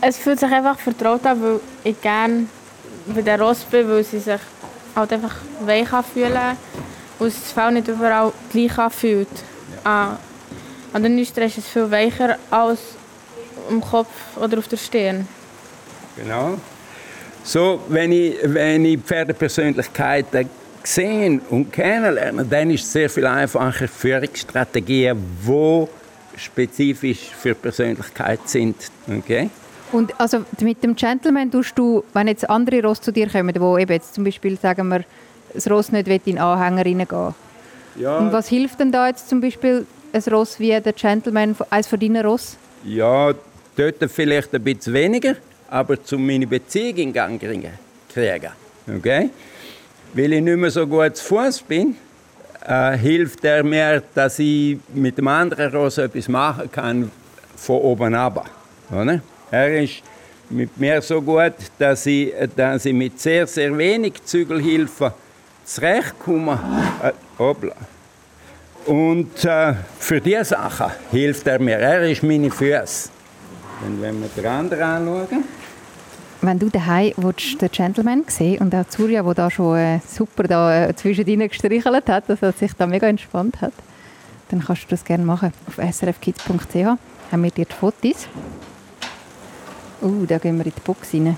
Es 0.00 0.16
fühlt 0.16 0.40
sich 0.40 0.50
einfach 0.50 0.78
vertraut 0.78 1.26
an, 1.26 1.42
weil 1.42 1.60
ich 1.84 2.00
gerne 2.00 2.46
bei 3.06 3.22
der 3.22 3.40
Ross 3.40 3.64
bin, 3.64 3.88
weil 3.88 4.04
sie 4.04 4.20
sich 4.20 4.40
halt 4.96 5.12
einfach 5.12 5.36
weich 5.64 5.88
fühlen 6.12 6.56
und 7.18 7.26
das 7.26 7.52
Fell 7.52 7.72
nicht 7.72 7.88
überall 7.88 8.32
gleich 8.50 8.78
anfühlt. 8.78 9.28
Ja. 9.84 10.18
An 10.92 11.02
der 11.02 11.10
Nüstern 11.10 11.44
ist 11.44 11.58
es 11.58 11.66
viel 11.66 11.90
weicher 11.90 12.36
als 12.50 12.78
am 13.68 13.80
Kopf 13.80 14.08
oder 14.36 14.58
auf 14.58 14.68
der 14.68 14.78
Stirn. 14.78 15.28
Genau. 16.16 16.58
So, 17.48 17.80
wenn 17.88 18.12
ich, 18.12 18.36
wenn 18.42 18.84
ich 18.84 19.00
Pferdepersönlichkeiten 19.00 20.50
sehe 20.82 21.40
und 21.48 21.72
kennenlerne, 21.72 22.44
dann 22.44 22.70
ist 22.70 22.84
es 22.84 22.92
sehr 22.92 23.08
viel 23.08 23.24
einfacher, 23.24 23.88
Führungsstrategien, 23.88 25.16
die 25.46 25.86
spezifisch 26.36 27.30
für 27.30 27.54
Persönlichkeit 27.54 28.40
sind. 28.44 28.76
Okay? 29.10 29.48
Und 29.92 30.12
also 30.20 30.44
mit 30.60 30.82
dem 30.82 30.94
Gentleman 30.94 31.50
tust 31.50 31.72
du, 31.78 32.04
wenn 32.12 32.28
jetzt 32.28 32.50
andere 32.50 32.82
Ross 32.82 33.00
zu 33.00 33.12
dir 33.12 33.30
kommen, 33.30 33.58
wo 33.58 33.78
eben 33.78 33.92
jetzt 33.92 34.12
zum 34.12 34.24
Beispiel, 34.24 34.58
sagen 34.58 34.86
wir, 34.88 35.04
das 35.54 35.70
Ross 35.70 35.90
nicht 35.90 36.06
in 36.06 36.20
den 36.26 36.38
Anhänger 36.38 36.84
reingehen 36.84 37.34
ja. 37.96 38.18
Und 38.18 38.30
was 38.30 38.48
hilft 38.48 38.78
denn 38.78 38.92
da 38.92 39.08
jetzt 39.08 39.26
zum 39.26 39.40
Beispiel 39.40 39.86
ein 40.12 40.22
Ross 40.30 40.60
wie 40.60 40.78
der 40.78 40.92
Gentleman, 40.92 41.56
eines 41.70 41.86
von 41.86 41.98
deinen 41.98 42.26
Ross? 42.26 42.58
Ja, 42.84 43.32
dort 43.74 44.10
vielleicht 44.10 44.54
ein 44.54 44.62
bisschen 44.62 44.92
weniger 44.92 45.36
aber 45.68 45.96
um 46.12 46.26
meine 46.26 46.46
Beziehung 46.46 46.96
in 46.96 47.12
Gang 47.12 47.40
kriegen. 47.40 47.72
Okay? 48.96 49.30
Weil 50.14 50.32
ich 50.32 50.42
nicht 50.42 50.56
mehr 50.56 50.70
so 50.70 50.86
gut 50.86 51.16
zu 51.16 51.24
Fuß 51.24 51.62
bin, 51.62 51.96
äh, 52.66 52.96
hilft 52.96 53.44
er 53.44 53.62
mir, 53.62 54.02
dass 54.14 54.38
ich 54.38 54.78
mit 54.92 55.18
dem 55.18 55.28
anderen 55.28 55.74
Ross 55.74 55.98
etwas 55.98 56.28
machen 56.28 56.70
kann 56.70 57.10
von 57.56 57.76
oben 57.80 58.14
ab. 58.14 58.48
Oder? 58.90 59.20
Er 59.50 59.82
ist 59.82 60.02
mit 60.50 60.76
mir 60.78 61.02
so 61.02 61.20
gut, 61.20 61.54
dass 61.78 62.06
ich, 62.06 62.32
dass 62.56 62.84
ich 62.84 62.94
mit 62.94 63.20
sehr, 63.20 63.46
sehr 63.46 63.76
wenig 63.76 64.24
Zügelhilfe 64.24 65.12
zurechtkomme. 65.64 66.58
Äh. 67.02 67.12
Und 68.90 69.44
äh, 69.44 69.74
für 69.98 70.20
diese 70.20 70.44
Sachen 70.46 70.90
hilft 71.10 71.46
er 71.46 71.58
mir. 71.58 71.78
Er 71.78 72.08
ist 72.08 72.22
meine 72.22 72.50
Füße. 72.50 73.10
Und 73.86 74.00
wenn 74.00 74.20
wir 74.20 74.28
den 74.28 74.46
anderen 74.46 74.82
anschauen. 74.82 75.44
Wenn 76.40 76.58
du 76.58 76.68
daheim 76.68 77.12
den 77.16 77.70
Gentleman 77.70 78.24
sehen 78.28 78.60
und 78.60 78.74
auch 78.74 78.84
Surya, 78.88 79.22
der 79.22 79.34
da 79.34 79.50
schon 79.50 79.76
äh, 79.76 80.00
super 80.06 80.44
da, 80.44 80.86
äh, 80.86 80.94
zwischen 80.94 81.26
ihnen 81.26 81.48
gestrichelt 81.48 82.08
hat, 82.08 82.28
dass 82.28 82.42
er 82.42 82.52
sich 82.52 82.72
da 82.74 82.86
mega 82.86 83.08
entspannt 83.08 83.60
hat, 83.60 83.72
dann 84.48 84.64
kannst 84.64 84.84
du 84.84 84.88
das 84.90 85.04
gerne 85.04 85.24
machen. 85.24 85.52
Auf 85.66 85.74
srfkids.ch 85.76 86.74
haben 87.32 87.42
wir 87.42 87.50
dir 87.50 87.64
die 87.64 87.74
Fotos. 87.74 88.28
Uh, 90.00 90.24
da 90.26 90.38
gehen 90.38 90.56
wir 90.58 90.66
in 90.66 90.72
die 90.72 90.80
Box 90.80 91.12
rein. 91.12 91.36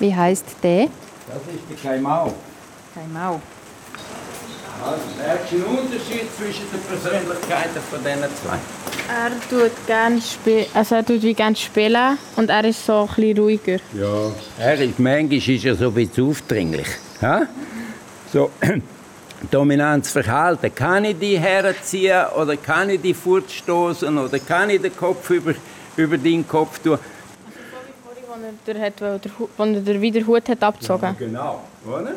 Wie 0.00 0.14
heisst 0.14 0.56
der? 0.62 0.88
Das 1.28 1.36
ist 1.36 1.84
der 1.84 1.92
Kaimau. 1.92 2.34
Kaimau. 2.94 3.40
Also, 4.82 5.02
merkst 5.18 5.52
du 5.52 5.56
einen 5.56 5.78
Unterschied 5.78 6.26
zwischen 6.36 6.64
den 6.72 6.80
Persönlichkeiten 6.80 7.80
von 7.90 7.98
diesen 7.98 8.36
zwei? 8.42 8.58
Er 9.12 9.30
tut 9.50 9.86
gerne 9.86 10.20
spielen, 10.22 10.66
also 10.72 10.94
er 10.94 11.04
tut 11.04 11.22
wie 11.22 11.34
gerne 11.34 11.56
spielen 11.56 12.18
und 12.36 12.48
er 12.48 12.64
ist 12.64 12.86
so 12.86 13.00
ein 13.00 13.06
bisschen 13.14 13.38
ruhiger. 13.38 13.78
Ja, 13.92 14.32
er 14.58 14.80
ist, 14.80 14.98
manchmal 14.98 15.38
ist 15.38 15.64
er 15.64 15.74
so 15.74 15.88
ein 15.88 15.94
bisschen 15.94 16.30
aufdringlich. 16.30 16.86
Ja? 17.20 17.46
So, 18.32 18.50
Dominanzverhalten. 19.50 20.74
Kann 20.74 21.04
ich 21.04 21.18
die 21.18 21.38
herziehen 21.38 22.26
oder 22.40 22.56
kann 22.56 22.90
ich 22.90 23.00
die 23.00 23.14
fortstoßen 23.14 24.16
oder 24.16 24.38
kann 24.38 24.70
ich 24.70 24.80
den 24.80 24.96
Kopf 24.96 25.28
über, 25.30 25.54
über 25.96 26.16
deinen 26.16 26.46
Kopf 26.46 26.78
tun? 26.78 26.92
Also 26.92 27.02
so 27.70 28.16
wie 28.16 28.26
vorhin, 28.26 28.44
als 28.46 29.02
er, 29.02 29.08
hat, 29.10 29.22
als 29.58 29.88
er 29.88 30.00
wieder 30.00 30.26
Hut 30.26 30.48
hat 30.48 30.62
abgezogen 30.62 31.04
ja, 31.04 31.26
Genau, 31.26 31.60
oder? 31.86 32.14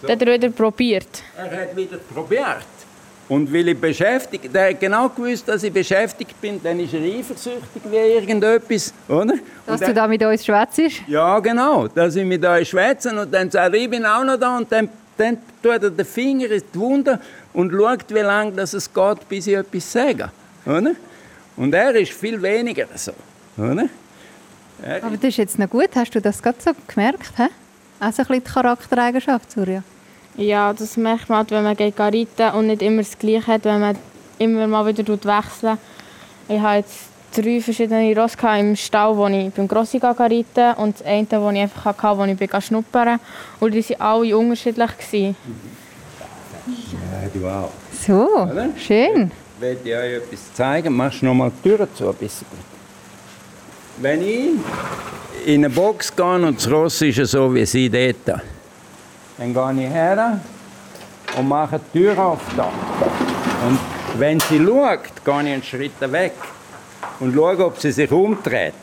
So. 0.00 0.08
Hat 0.08 0.22
er 0.22 0.32
wieder 0.32 0.50
probiert. 0.50 1.22
Er 1.36 1.62
hat 1.62 1.76
wieder 1.76 1.96
probiert. 1.96 2.66
Und 3.28 3.52
weil 3.52 3.68
ich 3.68 3.78
beschäftigt, 3.78 4.54
der 4.54 4.70
hat 4.70 4.80
genau 4.80 5.08
gewusst, 5.10 5.46
dass 5.46 5.62
ich 5.62 5.72
beschäftigt 5.72 6.40
bin, 6.40 6.62
dann 6.62 6.80
ist 6.80 6.94
er 6.94 7.02
eifersüchtig 7.02 7.82
wie 7.90 7.96
irgendetwas, 7.96 8.94
oder? 9.06 9.34
Dass 9.66 9.80
du 9.80 9.92
da 9.92 10.06
mit 10.08 10.22
uns 10.22 10.46
schwätzt? 10.46 11.02
Ja, 11.06 11.38
genau, 11.40 11.88
dass 11.88 12.16
ich 12.16 12.24
mit 12.24 12.42
euch 12.44 12.70
schwätze 12.70 13.10
und 13.10 13.32
dann 13.32 13.50
sagt 13.50 13.74
er, 13.74 13.80
ich 13.80 13.90
bin 13.90 14.06
auch 14.06 14.24
noch 14.24 14.38
da 14.38 14.56
und 14.56 14.72
dann, 14.72 14.88
dann 15.18 15.36
tut 15.62 15.82
er 15.82 15.90
den 15.90 16.06
Finger 16.06 16.50
in 16.50 16.62
die 16.72 16.78
Wunde 16.78 17.20
und 17.52 17.70
schaut, 17.70 18.14
wie 18.14 18.20
lange 18.20 18.52
das 18.52 18.72
es 18.72 18.90
geht, 18.90 19.28
bis 19.28 19.46
ich 19.46 19.56
etwas 19.56 19.92
sage, 19.92 20.30
oder? 20.64 20.92
Und 21.56 21.74
er 21.74 21.94
ist 21.96 22.12
viel 22.12 22.40
weniger 22.40 22.86
so, 22.94 23.12
oder? 23.58 23.88
Er 24.82 25.04
Aber 25.04 25.16
das 25.16 25.24
ist 25.24 25.36
jetzt 25.36 25.58
noch 25.58 25.68
gut, 25.68 25.90
hast 25.96 26.14
du 26.14 26.20
das 26.20 26.42
gerade 26.42 26.58
so 26.60 26.70
gemerkt, 26.86 27.32
hä? 27.36 27.48
Also 28.00 28.22
ein 28.22 28.28
bisschen 28.28 28.44
die 28.44 28.50
Charaktereigenschaft, 28.50 29.50
Surya. 29.50 29.82
Ja, 30.36 30.72
das 30.72 30.96
merkt 30.96 31.28
man 31.28 31.38
halt, 31.38 31.50
wenn 31.50 31.64
man 31.64 31.76
geht 31.76 31.98
reiten 31.98 32.56
und 32.56 32.68
nicht 32.68 32.82
immer 32.82 33.02
das 33.02 33.18
Gleiche 33.18 33.46
hat, 33.46 33.64
wenn 33.64 33.80
man 33.80 33.98
immer 34.38 34.68
mal 34.68 34.86
wieder 34.86 35.04
wechseln 35.08 35.78
Ich 36.48 36.60
habe 36.60 36.76
jetzt 36.76 37.08
drei 37.34 37.60
verschiedene 37.60 38.16
Rosse 38.16 38.36
im 38.58 38.76
Stall, 38.76 39.16
wo 39.16 39.26
ich 39.26 39.52
beim 39.52 39.66
Grossi 39.66 39.98
reiten 39.98 40.74
und 40.76 41.00
das 41.00 41.06
eine, 41.06 41.26
das 41.26 41.52
ich 41.54 41.60
einfach 41.60 41.84
hatte, 42.02 42.18
wo 42.18 42.24
ich 42.24 42.36
bin 42.36 42.60
schnuppern 42.60 43.18
Und 43.58 43.74
die 43.74 43.84
waren 43.90 44.00
alle 44.00 44.38
unterschiedlich. 44.38 44.90
Ja, 46.68 47.28
du 47.34 47.46
auch. 47.46 47.70
So, 48.06 48.28
Oder? 48.42 48.68
schön. 48.76 49.32
Ich 49.56 49.60
werde 49.60 49.80
dir 49.82 49.98
euch 49.98 50.12
etwas 50.14 50.54
zeigen. 50.54 50.94
Machst 50.94 51.22
du 51.22 51.26
noch 51.26 51.34
mal 51.34 51.50
die 51.50 51.68
Tür 51.68 51.88
zu 51.94 52.08
ein 52.08 52.14
bisschen. 52.14 52.46
Wenn 53.96 54.22
ich 54.22 54.50
in 55.46 55.64
eine 55.64 55.70
Box 55.70 56.14
gehe 56.14 56.24
und 56.24 56.56
das 56.56 56.70
Ross 56.70 57.02
ist 57.02 57.30
so 57.30 57.54
wie 57.54 57.66
sie 57.66 57.88
dort, 57.88 58.40
dann 59.38 59.54
gehe 59.54 59.86
ich 59.86 59.92
her 59.92 60.40
und 61.36 61.48
mache 61.48 61.80
die 61.92 61.98
Tür 61.98 62.18
auf 62.18 62.40
da. 62.56 62.70
Und 63.66 63.78
wenn 64.18 64.40
sie 64.40 64.58
schaut, 64.58 65.24
gehe 65.24 65.40
ich 65.42 65.52
einen 65.52 65.62
Schritt 65.62 66.12
weg 66.12 66.32
und 67.20 67.34
schaue, 67.34 67.64
ob 67.64 67.78
sie 67.78 67.92
sich 67.92 68.10
umdreht. 68.10 68.74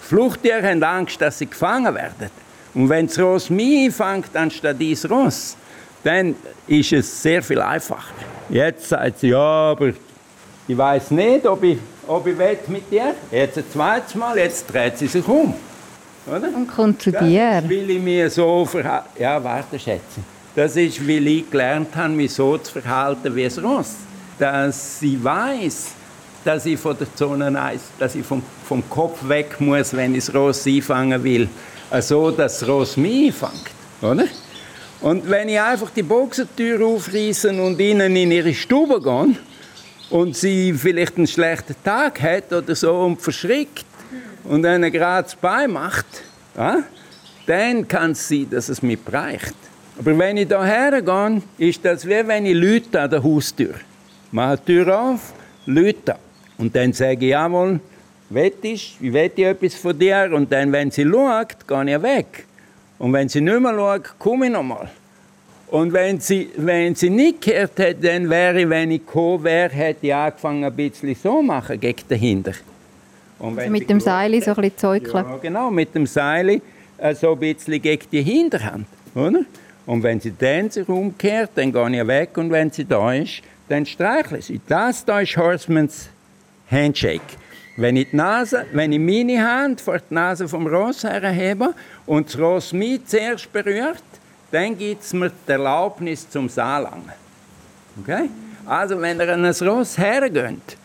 Fluchttiere 0.00 0.68
haben 0.68 0.82
Angst, 0.82 1.20
dass 1.20 1.38
sie 1.38 1.46
gefangen 1.46 1.94
werden. 1.94 2.30
Und 2.74 2.88
wenn 2.88 3.06
das 3.06 3.18
Ross 3.18 3.50
mich 3.50 3.86
einfängt, 3.86 4.34
anstatt 4.36 4.80
dieses 4.80 5.08
Ross, 5.10 5.56
dann 6.02 6.34
ist 6.66 6.92
es 6.92 7.22
sehr 7.22 7.42
viel 7.42 7.60
einfacher. 7.60 8.14
Jetzt 8.48 8.88
sagt 8.88 9.20
sie, 9.20 9.28
ja, 9.28 9.38
aber 9.38 9.92
ich 10.66 10.78
weiß 10.78 11.10
nicht, 11.12 11.46
ob 11.46 11.62
ich, 11.62 11.78
ob 12.06 12.26
ich 12.26 12.68
mit 12.68 12.90
dir 12.90 13.14
Jetzt 13.30 13.58
ein 13.58 13.64
zweites 13.72 14.14
Mal, 14.14 14.38
jetzt 14.38 14.72
dreht 14.72 14.98
sie 14.98 15.06
sich 15.06 15.26
um. 15.26 15.54
Oder? 16.30 16.54
Und 16.54 16.68
kommt 16.68 17.02
zu 17.02 17.10
dir. 17.10 17.60
Das 17.60 17.68
will 17.68 17.90
ich 17.90 18.00
mir 18.00 18.30
so 18.30 18.64
verhalten. 18.64 19.08
Ja, 19.18 19.42
warte, 19.42 19.78
Schätze. 19.78 20.20
Das 20.54 20.76
ist, 20.76 21.06
weil 21.06 21.26
ich 21.26 21.50
gelernt 21.50 21.94
habe, 21.96 22.10
mich 22.10 22.32
so 22.32 22.56
zu 22.58 22.80
verhalten 22.80 23.34
wie 23.34 23.44
ein 23.44 23.64
Ross. 23.64 23.96
Dass 24.38 25.02
ich 25.02 25.22
weiß, 25.22 25.88
dass 26.44 26.66
ich 26.66 26.78
von 26.78 26.96
der 26.96 27.14
Zone 27.14 27.60
1, 27.60 27.82
dass 27.98 28.14
ich 28.14 28.24
vom, 28.24 28.42
vom 28.66 28.88
Kopf 28.88 29.28
weg 29.28 29.60
muss, 29.60 29.94
wenn 29.94 30.14
ich 30.14 30.26
das 30.26 30.34
Ross 30.34 30.66
einfangen 30.66 31.22
will. 31.22 31.48
So, 31.90 31.94
also, 31.94 32.30
dass 32.30 32.60
das 32.60 32.68
Ross 32.68 32.96
mich 32.96 33.26
einfängt. 33.26 33.70
Oder? 34.00 34.26
Und 35.00 35.28
wenn 35.30 35.48
ich 35.48 35.60
einfach 35.60 35.90
die 35.90 36.02
Boxentür 36.02 36.84
aufreiße 36.84 37.50
und 37.50 37.80
ihnen 37.80 38.14
in 38.14 38.30
ihre 38.30 38.52
Stube 38.52 39.00
gehe 39.00 39.36
und 40.10 40.36
sie 40.36 40.74
vielleicht 40.74 41.16
einen 41.16 41.26
schlechten 41.26 41.74
Tag 41.82 42.20
hat 42.20 42.52
oder 42.52 42.74
so 42.74 42.92
und 43.00 43.20
verschrickt, 43.20 43.86
und 44.44 44.64
eine 44.64 44.90
gerade 44.90 45.24
das 45.24 45.36
Bein 45.36 45.72
macht, 45.72 46.06
ja, 46.56 46.82
dann 47.46 47.86
kann 47.86 48.12
es 48.12 48.28
sein, 48.28 48.46
dass 48.50 48.68
es 48.68 48.82
mich 48.82 48.98
bereicht. 48.98 49.54
Aber 49.98 50.16
wenn 50.18 50.36
ich 50.36 50.48
hierher 50.48 51.02
gehe, 51.02 51.42
ist 51.58 51.84
das 51.84 52.06
wie 52.06 52.26
wenn 52.26 52.46
ich 52.46 52.54
Leute 52.54 53.00
an 53.00 53.10
der 53.10 53.22
Haustür. 53.22 53.74
Mache 54.32 54.58
die 54.58 54.72
Tür 54.72 54.98
auf, 54.98 55.32
Leute. 55.66 56.16
Und 56.56 56.74
dann 56.74 56.92
sage 56.92 57.26
ich, 57.26 57.30
jawohl, 57.32 57.80
ich, 58.62 58.96
ich 59.00 59.12
wette 59.12 59.44
etwas 59.44 59.74
von 59.74 59.98
dir. 59.98 60.30
Und 60.32 60.50
dann, 60.52 60.72
wenn 60.72 60.90
sie 60.90 61.04
schaut, 61.04 61.66
gehe 61.66 61.96
ich 61.96 62.02
weg. 62.02 62.46
Und 62.98 63.12
wenn 63.12 63.28
sie 63.28 63.40
nicht 63.40 63.60
mehr 63.60 63.74
schaut, 63.74 64.18
komme 64.18 64.46
ich 64.46 64.52
nochmal. 64.52 64.90
Und 65.68 65.92
wenn 65.92 66.18
sie, 66.18 66.50
wenn 66.56 66.94
sie 66.94 67.10
nicht 67.10 67.42
gehört 67.42 67.78
hätte, 67.78 68.08
dann 68.08 68.28
wäre 68.28 68.62
ich, 68.62 68.68
wenn 68.68 68.90
ich 68.90 69.06
gekommen 69.06 69.44
wäre, 69.44 69.70
hätte 69.70 70.06
ich 70.06 70.14
angefangen, 70.14 70.64
ein 70.64 70.74
bisschen 70.74 71.14
so 71.14 71.42
machen 71.42 71.78
gegen 71.78 72.02
dahinter. 72.08 72.52
Also 73.42 73.70
mit 73.70 73.88
dem 73.88 74.00
Seil 74.00 74.42
so 74.42 74.54
ein 74.54 74.70
bisschen. 74.70 75.04
Ja, 75.12 75.38
genau, 75.40 75.70
mit 75.70 75.94
dem 75.94 76.06
Seil 76.06 76.60
äh, 76.98 77.14
so 77.14 77.32
ein 77.32 77.38
bisschen 77.38 77.80
gegen 77.80 78.06
die 78.10 78.22
Hinterhand. 78.22 78.86
Oder? 79.14 79.40
Und 79.86 80.02
wenn 80.02 80.20
sie 80.20 80.32
dann 80.36 80.70
sich 80.70 80.88
umkehrt, 80.88 81.50
dann 81.54 81.72
gehe 81.72 82.00
ich 82.00 82.06
weg 82.06 82.36
und 82.36 82.50
wenn 82.50 82.70
sie 82.70 82.84
da 82.84 83.12
ist, 83.12 83.42
dann 83.68 83.86
streichle 83.86 84.42
sie. 84.42 84.60
Das 84.66 85.04
da 85.04 85.20
ist 85.20 85.36
Horseman's 85.36 86.10
Handshake. 86.70 87.20
Wenn 87.76 87.96
ich, 87.96 88.10
die 88.10 88.16
Nase, 88.16 88.66
wenn 88.72 88.92
ich 88.92 88.98
meine 88.98 89.42
Hand 89.42 89.80
vor 89.80 89.98
die 89.98 90.14
Nase 90.14 90.46
vom 90.48 90.66
Ross 90.66 91.02
herhebe 91.02 91.74
und 92.04 92.28
das 92.28 92.38
Ross 92.38 92.72
mich 92.72 93.06
zuerst 93.06 93.50
berührt, 93.52 94.02
dann 94.50 94.76
gibt 94.76 95.02
es 95.02 95.12
mir 95.12 95.30
die 95.30 95.52
Erlaubnis 95.52 96.28
zum 96.28 96.48
Saalangen. 96.48 97.12
Okay? 98.02 98.28
Also, 98.66 99.00
wenn 99.00 99.18
ihr 99.18 99.32
an 99.32 99.44
ein 99.44 99.54
Ross 99.68 99.96
hergeht, 99.96 100.76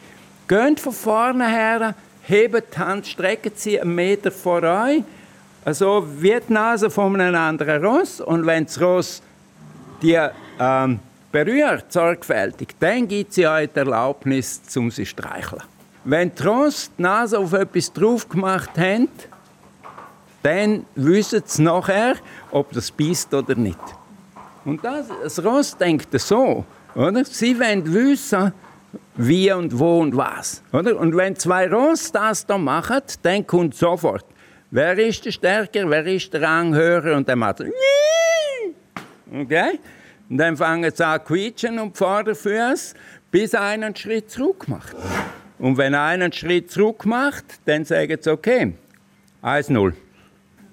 geht 0.48 0.80
von 0.80 0.94
vorne 0.94 1.50
her, 1.50 1.96
hebt 2.28 2.76
die 2.76 2.80
Hand, 2.80 3.08
streckt 3.08 3.60
sie 3.60 3.80
einen 3.80 3.96
Meter 3.96 4.32
vor 4.32 4.64
euch, 4.64 5.04
also 5.64 6.06
wie 6.20 6.38
die 6.48 6.54
Nase 6.54 6.90
von 6.90 7.20
einem 7.20 7.36
anderen 7.36 7.84
Ross. 7.84 8.22
Und 8.22 8.46
wenn 8.46 8.66
das 8.66 8.80
Ross 8.82 9.22
die 10.02 10.20
ähm, 10.60 11.00
berührt, 11.32 11.92
sorgfältig, 11.92 12.76
dann 12.80 13.08
gibt 13.08 13.34
sie 13.34 13.48
euch 13.48 13.70
die 13.74 13.80
Erlaubnis, 13.80 14.62
um 14.76 14.92
sie 14.92 15.04
zu 15.04 15.10
streicheln. 15.10 15.64
Wenn 16.04 16.34
die 16.34 16.44
Ross 16.44 16.92
die 16.98 17.02
Nase 17.02 17.40
auf 17.40 17.54
etwas 17.54 17.92
drauf 17.92 18.28
gemacht 18.30 18.78
haben, 18.78 19.10
dann 20.44 20.86
wissen 20.94 21.42
sie 21.46 21.64
nachher, 21.64 22.16
ob 22.52 22.72
das 22.72 22.92
beißt 22.92 23.34
oder 23.34 23.56
nicht. 23.56 23.80
Und 24.64 24.84
das, 24.84 25.08
das 25.24 25.44
Ross 25.44 25.76
denkt 25.76 26.08
so, 26.20 26.64
oder? 26.94 27.26
Sie 27.26 27.60
wollen 27.60 27.92
wissen, 27.92 28.54
wie 29.16 29.52
und 29.52 29.78
wo 29.78 30.00
und 30.00 30.16
was. 30.16 30.62
Oder? 30.72 30.98
Und 31.00 31.16
wenn 31.16 31.36
zwei 31.36 31.68
Ross 31.68 32.12
das 32.12 32.46
da 32.46 32.58
machen, 32.58 33.02
dann 33.22 33.46
kommt 33.46 33.76
sofort, 33.76 34.26
wer 34.72 34.98
ist 34.98 35.26
der 35.26 35.32
Stärker, 35.32 35.90
wer 35.90 36.06
ist 36.06 36.34
der 36.34 36.42
Ranghörer 36.42 37.16
und 37.16 37.28
dann 37.28 37.40
macht 37.40 37.62
Okay? 39.32 39.80
Und 40.30 40.38
dann 40.38 40.58
fangen 40.58 40.92
sie 40.94 41.06
an 41.06 41.24
quietschen 41.24 41.80
und 41.80 41.98
Vorderfüße, 41.98 42.96
bis 43.32 43.54
einer 43.54 43.88
einen 43.88 43.96
Schritt 43.96 44.32
zurück 44.32 44.68
macht. 44.68 44.96
Und 45.60 45.78
wenn 45.78 45.94
einer 45.94 46.26
einen 46.26 46.34
Schritt 46.34 46.72
zurück 46.72 47.06
macht, 47.06 47.46
dann 47.66 47.86
sagen 47.86 48.18
sie, 48.20 48.32
okay, 48.32 48.74
1-0. 49.44 49.94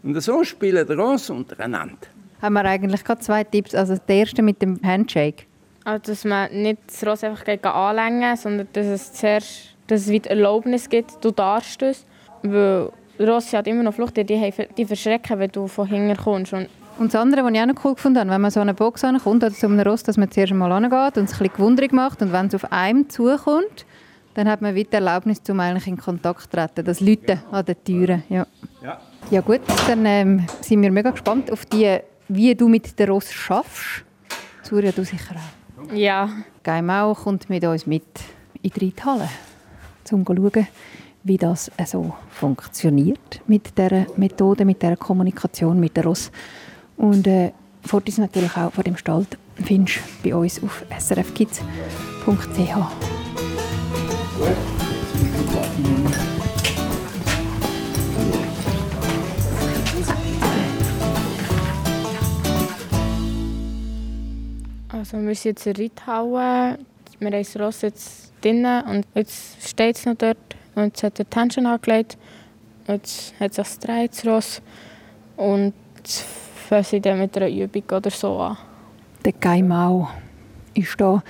Und 0.03 0.21
so 0.21 0.43
spielen 0.45 0.87
die 0.87 0.93
Ross 0.95 1.31
untereinander. 1.31 2.09
Haben 2.41 2.55
wir 2.55 2.65
eigentlich 2.65 3.05
gerade 3.05 3.21
zwei 3.21 3.45
Tipps. 3.45 3.75
Also 3.75 3.97
der 3.97 4.17
erste 4.17 4.43
mit 4.43 4.61
dem 4.61 4.81
Handshake. 4.83 5.45
Also, 5.85 6.13
dass 6.13 6.25
man 6.25 6.53
nicht 6.53 6.79
das 6.87 7.07
Ross 7.07 7.25
einfach 7.25 7.45
gegen 7.45 7.67
anlängen 7.67 8.37
sondern 8.37 8.69
dass 8.73 8.87
es 8.87 9.13
zuerst 9.13 9.73
dass 9.89 10.03
es 10.03 10.09
wieder 10.09 10.31
Erlaubnis 10.31 10.89
gibt, 10.89 11.23
du 11.23 11.33
darfst 11.33 11.83
es. 11.83 12.07
Weil 12.43 12.91
Ross 13.21 13.53
hat 13.53 13.67
immer 13.67 13.83
noch 13.83 13.95
Flucht, 13.95 14.17
die, 14.17 14.25
die 14.25 14.85
verschrecken, 14.87 15.39
wenn 15.39 15.51
du 15.51 15.67
von 15.67 15.87
hinten 15.87 16.17
kommst. 16.17 16.53
Und 16.53 16.69
und 16.99 17.15
das 17.15 17.21
andere, 17.21 17.43
was 17.43 17.53
ich 17.53 17.61
auch 17.61 17.67
noch 17.67 17.85
cool 17.85 17.95
gefunden 17.95 18.21
habe, 18.21 18.31
wenn 18.31 18.41
man 18.41 18.51
so 18.51 18.61
eine 18.61 18.75
Box 18.75 19.03
ankommt 19.03 19.43
oder 19.43 19.53
zu 19.53 19.67
einem 19.67 19.81
Ross, 19.81 20.03
dass 20.03 20.19
man 20.19 20.31
zuerst 20.31 20.53
einmal 20.53 20.71
angeht 20.73 21.17
und 21.17 21.29
sich 21.29 21.41
ein 21.41 21.45
bisschen 21.45 21.57
gewundert 21.57 21.93
macht 21.93 22.21
und 22.21 22.33
wenn 22.33 22.47
es 22.47 22.55
auf 22.55 22.71
einem 22.71 23.09
zukommt, 23.09 23.87
dann 24.35 24.49
hat 24.49 24.63
man 24.63 24.75
wieder 24.75 24.91
die 24.91 24.97
Erlaubnis, 24.97 25.41
um 25.49 25.59
eigentlich 25.61 25.87
in 25.87 25.97
Kontakt 25.97 26.43
zu 26.43 26.51
treten, 26.51 26.85
das 26.85 27.01
Leute 27.01 27.43
an 27.51 27.65
den 27.65 27.83
Türen. 27.83 28.23
Ja, 28.29 28.47
ja. 28.83 29.01
ja 29.31 29.41
gut, 29.41 29.61
dann 29.87 30.05
ähm, 30.05 30.47
sind 30.61 30.83
wir 30.83 30.91
mega 30.91 31.11
gespannt 31.11 31.51
auf 31.51 31.65
die, 31.67 31.99
wie 32.29 32.55
du 32.55 32.69
mit 32.69 32.99
dem 32.99 33.11
Ross 33.11 33.33
schaffst. 33.33 34.05
Surya, 34.63 34.93
du 34.93 35.05
sicher 35.05 35.35
auch. 35.35 35.62
Ja. 35.95 36.29
Geimau 36.63 37.15
kommt 37.15 37.49
mit 37.51 37.65
uns 37.65 37.87
mit 37.87 38.05
in 38.63 38.71
die 38.71 38.87
Reithalle, 38.87 39.29
um 40.11 40.25
zu 40.25 40.35
schauen, 40.35 40.67
wie 41.25 41.37
das 41.37 41.71
so 41.87 42.15
funktioniert 42.31 43.41
mit 43.47 43.77
dieser 43.77 44.07
Methode, 44.17 44.65
mit 44.65 44.83
dieser 44.83 44.97
Kommunikation 44.97 45.79
mit 45.79 45.97
der 45.97 46.05
Ross. 46.05 46.31
Und 46.97 47.27
äh, 47.27 47.53
Fotos 47.85 48.19
natürlich 48.19 48.57
auch 48.57 48.73
von 48.73 48.85
dem 48.85 48.97
Stall 48.97 49.27
findest 49.57 49.99
du 50.23 50.31
bei 50.31 50.37
uns 50.37 50.63
auf 50.63 50.85
srfkids.ch. 50.99 51.63
Also 65.13 65.27
wir 65.27 65.35
sind 65.35 65.59
jetzt 65.59 65.67
in 65.67 65.77
Reithauen. 65.77 66.79
Wir 67.19 67.27
haben 67.27 67.33
das 67.33 67.61
Ross 67.61 67.83
jetzt 67.83 68.33
drinnen 68.41 68.83
und 68.87 69.07
jetzt 69.15 69.69
steht 69.69 69.97
es 69.97 70.07
noch 70.07 70.15
dort. 70.15 70.39
Und 70.75 70.85
jetzt 70.85 71.03
hat 71.03 71.19
er 71.19 71.25
die 71.25 71.31
Tension 71.31 71.67
angelegt. 71.67 72.17
Jetzt 72.89 73.35
hat 73.39 73.51
es 73.51 73.57
das 73.57 73.79
das 73.79 74.27
Ross. 74.27 74.63
Und 75.37 75.75
jetzt 75.99 76.25
fangen 76.67 76.85
sie 76.85 77.01
dann 77.01 77.19
mit 77.19 77.37
einer 77.37 77.51
Übung 77.51 77.83
oder 77.93 78.11
so 78.11 78.39
an. 78.39 78.57
Der 79.23 79.33
Geimau 79.33 80.09
ist 80.73 80.99
da 80.99 81.23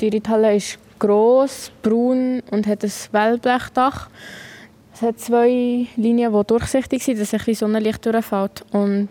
Die 0.00 0.08
Reithalle 0.08 0.56
ist 0.56 0.78
gross, 0.98 1.70
braun 1.82 2.40
und 2.50 2.66
hat 2.66 2.82
ein 2.82 2.92
Wellblechdach. 3.12 4.08
Es 4.94 5.02
hat 5.02 5.20
zwei 5.20 5.86
Linien, 5.96 6.32
die 6.32 6.44
durchsichtig 6.46 7.04
sind, 7.04 7.20
dass 7.20 7.34
ein 7.34 7.38
bisschen 7.38 7.54
Sonnenlicht 7.54 8.04
durchfällt. 8.06 8.64
Und, 8.72 9.10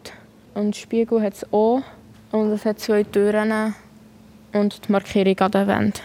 und 0.55 0.75
Spiegel 0.75 1.21
hat 1.21 1.33
es 1.33 1.53
auch. 1.53 1.83
Und 2.31 2.51
es 2.51 2.65
hat 2.65 2.79
zwei 2.79 3.03
Türen 3.03 3.75
und 4.53 4.87
die 4.87 4.91
Markierung 4.91 5.39
an 5.39 5.51
der 5.51 5.67
Wand. 5.67 6.01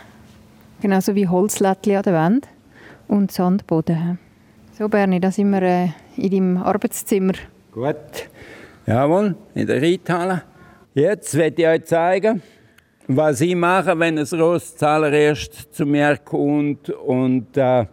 Genauso 0.81 1.15
wie 1.15 1.29
Holzlättchen 1.29 1.97
an 1.97 2.03
der 2.03 2.13
Wand 2.13 2.49
und 3.09 3.33
Sandboden. 3.33 4.19
So 4.77 4.89
Bernie, 4.89 5.21
da 5.21 5.31
sind 5.31 5.51
wir 5.51 5.63
äh, 5.63 5.89
in 6.17 6.31
deinem 6.31 6.57
Arbeitszimmer. 6.59 7.35
Gut. 7.73 8.29
Jawohl, 8.87 9.35
in 9.55 9.67
der 9.67 9.81
Reithalle. 9.81 10.43
Jetzt 10.95 11.35
werde 11.37 11.63
ich 11.63 11.69
euch 11.69 11.85
zeigen, 11.85 12.43
was 13.07 13.41
ich 13.41 13.55
mache, 13.55 13.99
wenn 13.99 14.19
ein 14.19 14.27
Ross 14.41 14.77
zuallererst 14.77 15.75
zu 15.75 15.87
mir 15.87 16.17
kommt 16.19 16.91
und 16.91 17.57
äh, 17.57 17.87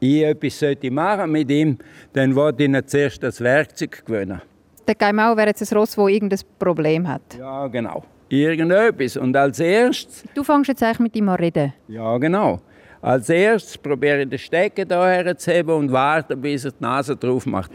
ich 0.00 0.22
etwas 0.22 0.58
sollte 0.58 0.90
machen 0.90 1.32
mit 1.32 1.50
ihm, 1.50 1.78
dann 2.12 2.34
wollte 2.34 2.64
ich 2.64 2.68
ihn 2.68 2.86
zuerst 2.86 3.22
das 3.22 3.40
Werkzeug 3.40 4.04
gewöhnen. 4.04 4.42
Der 4.86 4.94
Geimau 4.94 5.36
wäre 5.36 5.48
jetzt 5.48 5.62
ein 5.62 5.78
Ross, 5.78 5.94
das 5.94 6.08
irgendein 6.08 6.40
Problem 6.58 7.08
hat. 7.08 7.22
Ja, 7.38 7.66
genau. 7.66 8.04
Irgendetwas. 8.28 9.16
Und 9.16 9.36
als 9.36 9.60
erstes... 9.60 10.24
Du 10.34 10.42
fängst 10.42 10.68
jetzt 10.68 10.82
eigentlich 10.82 11.00
mit 11.00 11.16
ihm 11.16 11.28
an 11.28 11.36
reden? 11.36 11.72
Ja, 11.88 12.18
genau. 12.18 12.60
Als 13.00 13.28
erstes 13.28 13.78
probiere 13.78 14.22
ich 14.22 14.28
den 14.28 14.38
Stecken 14.38 14.88
hierher 14.88 15.36
zu 15.36 15.52
heben 15.52 15.70
und 15.70 15.92
warte, 15.92 16.36
bis 16.36 16.64
er 16.64 16.72
die 16.72 16.82
Nase 16.82 17.16
drauf 17.16 17.46
macht. 17.46 17.70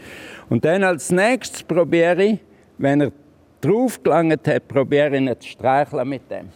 Und 0.50 0.64
dann 0.64 0.84
als 0.84 1.10
nächstes 1.10 1.62
probiere 1.62 2.22
ich, 2.22 2.38
wenn 2.76 3.00
er 3.00 3.12
drauf 3.60 4.02
gelangt 4.02 4.46
hat, 4.46 4.68
probiere 4.68 5.16
ich 5.16 5.22
ihn 5.22 5.34
zu 5.40 5.48
streicheln 5.48 6.08
mit 6.08 6.30
dem. 6.30 6.48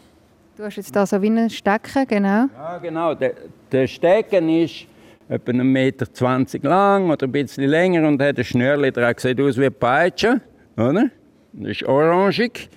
Du 0.56 0.64
hast 0.64 0.76
jetzt 0.76 0.94
da 0.94 1.06
so 1.06 1.20
wie 1.20 1.26
einen 1.26 1.50
Stecken, 1.50 2.06
genau. 2.06 2.46
Ja, 2.54 2.78
genau. 2.82 3.14
Der, 3.14 3.34
der 3.70 3.86
Stecken 3.86 4.48
ist 4.48 4.86
etwa 5.28 5.52
1,20 5.52 5.64
Meter 5.64 6.68
lang 6.68 7.10
oder 7.10 7.26
ein 7.26 7.32
bisschen 7.32 7.64
länger 7.64 8.06
und 8.08 8.22
hat 8.22 8.38
ein 8.38 8.44
Schnürchen 8.44 8.92
dran. 8.92 9.14
Sieht 9.16 9.40
aus 9.40 9.58
wie 9.58 9.70
Peitsche, 9.70 10.40
oder? 10.76 11.10
Das 11.52 11.70
ist 11.70 11.84
orangig, 11.84 12.68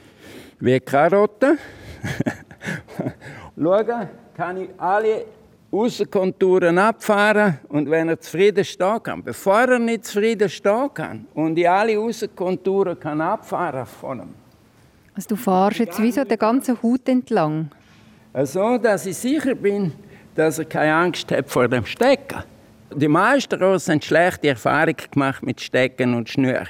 wie 0.59 0.79
Karotte. 0.79 1.57
Schauen, 3.57 4.09
kann 4.35 4.61
ich 4.61 4.69
alle 4.77 5.25
Außenkonturen 5.71 6.77
abfahren 6.77 7.59
und 7.67 7.89
wenn 7.89 8.09
er 8.09 8.19
zufrieden 8.19 8.65
stehen 8.65 9.03
kann, 9.03 9.23
bevor 9.23 9.61
er 9.61 9.79
nicht 9.79 10.05
zufrieden 10.05 10.49
stehen 10.49 10.89
kann 10.93 11.27
und 11.33 11.57
ich 11.59 11.69
alle 11.69 11.99
Außenkonturen 11.99 12.99
kann 12.99 13.21
abfahren 13.21 13.85
von 13.85 14.19
ihm. 14.19 14.33
Also 15.13 15.29
du 15.29 15.35
fahrst 15.35 15.79
jetzt 15.79 16.01
wie 16.01 16.11
so 16.11 16.23
den 16.23 16.37
ganzen 16.37 16.81
Haut 16.81 17.07
entlang? 17.07 17.69
So, 18.43 18.77
dass 18.77 19.05
ich 19.05 19.17
sicher 19.17 19.55
bin, 19.55 19.91
dass 20.33 20.59
er 20.59 20.65
keine 20.65 20.95
Angst 20.95 21.31
hat 21.31 21.49
vor 21.49 21.67
dem 21.67 21.85
Stecken. 21.85 22.43
Die 22.95 23.07
meisten 23.07 23.61
Rossen 23.61 23.95
haben 23.95 24.01
schlechte 24.01 24.47
Erfahrungen 24.47 24.95
gemacht 25.11 25.43
mit 25.43 25.61
Stecken 25.61 26.15
und 26.15 26.29
Schnür. 26.29 26.63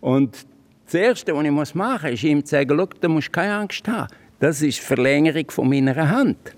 Und 0.00 0.46
das 0.86 0.94
Erste, 0.94 1.34
was 1.34 1.44
ich 1.44 1.74
machen 1.74 2.10
muss, 2.10 2.14
ist 2.14 2.24
ihm 2.24 2.44
zu 2.44 2.50
sagen, 2.50 2.76
Schau, 2.76 2.86
du 2.86 3.08
musst 3.08 3.32
keine 3.32 3.54
Angst 3.54 3.86
haben. 3.88 4.08
Das 4.38 4.62
ist 4.62 4.78
die 4.78 4.82
Verlängerung 4.82 5.50
von 5.50 5.68
meiner 5.68 6.08
Hand. 6.08 6.54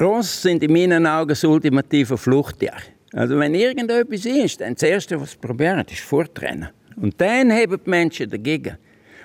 Ross 0.00 0.42
sind 0.42 0.62
in 0.62 0.72
meinen 0.72 1.06
Augen 1.06 1.28
das 1.28 1.44
ultimative 1.44 2.16
Fluchttier. 2.16 2.72
Also 3.12 3.38
wenn 3.38 3.54
irgendetwas 3.54 4.24
ist, 4.24 4.60
dann 4.60 4.74
das 4.74 4.82
Erste, 4.82 5.20
was 5.20 5.32
sie 5.32 5.38
probieren, 5.38 5.84
ist 5.90 6.00
fortrennen. 6.00 6.68
Und 6.96 7.20
dann 7.20 7.50
heben 7.50 7.78
die 7.84 7.90
Menschen 7.90 8.30
dagegen. 8.30 8.78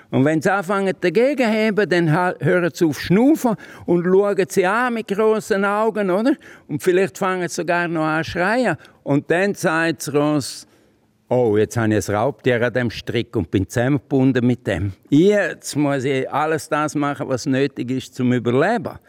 Und 0.10 0.26
wenn 0.26 0.42
sie 0.42 0.52
anfangen 0.52 0.94
dagegen 1.00 1.38
zu 1.38 1.50
heben, 1.50 1.90
dann 1.90 2.12
hören 2.12 2.72
sie 2.74 2.86
auf 2.86 3.00
schnaufen 3.00 3.56
und 3.86 4.04
schauen 4.04 4.46
sie 4.50 4.66
an 4.66 4.94
mit 4.94 5.08
großen 5.08 5.64
Augen, 5.64 6.10
oder? 6.10 6.34
Und 6.68 6.84
vielleicht 6.84 7.18
fangen 7.18 7.48
sie 7.48 7.56
sogar 7.56 7.88
noch 7.88 8.04
an 8.04 8.24
zu 8.26 8.32
schreien. 8.32 8.76
Und 9.04 9.32
dann 9.32 9.56
sagt 9.56 10.06
das 10.06 10.14
Ross, 10.14 10.68
oh, 11.32 11.56
jetzt 11.58 11.78
habe 11.78 11.96
ich 11.96 12.10
ein 12.10 12.16
Raubtier 12.16 12.62
an 12.62 12.74
dem 12.74 12.92
Strick 12.92 13.36
und 13.38 13.50
bin 13.50 13.68
zusammengebunden 13.68 14.46
mit 14.46 14.68
dem. 14.68 14.92
Jetzt 15.10 15.76
muss 15.78 16.04
ich 16.04 16.30
alles 16.30 16.68
das 16.68 16.94
machen, 16.94 17.28
was 17.30 17.46
nötig 17.46 17.90
ist 17.90 18.14
zum 18.14 18.34
Überleben. 18.34 19.00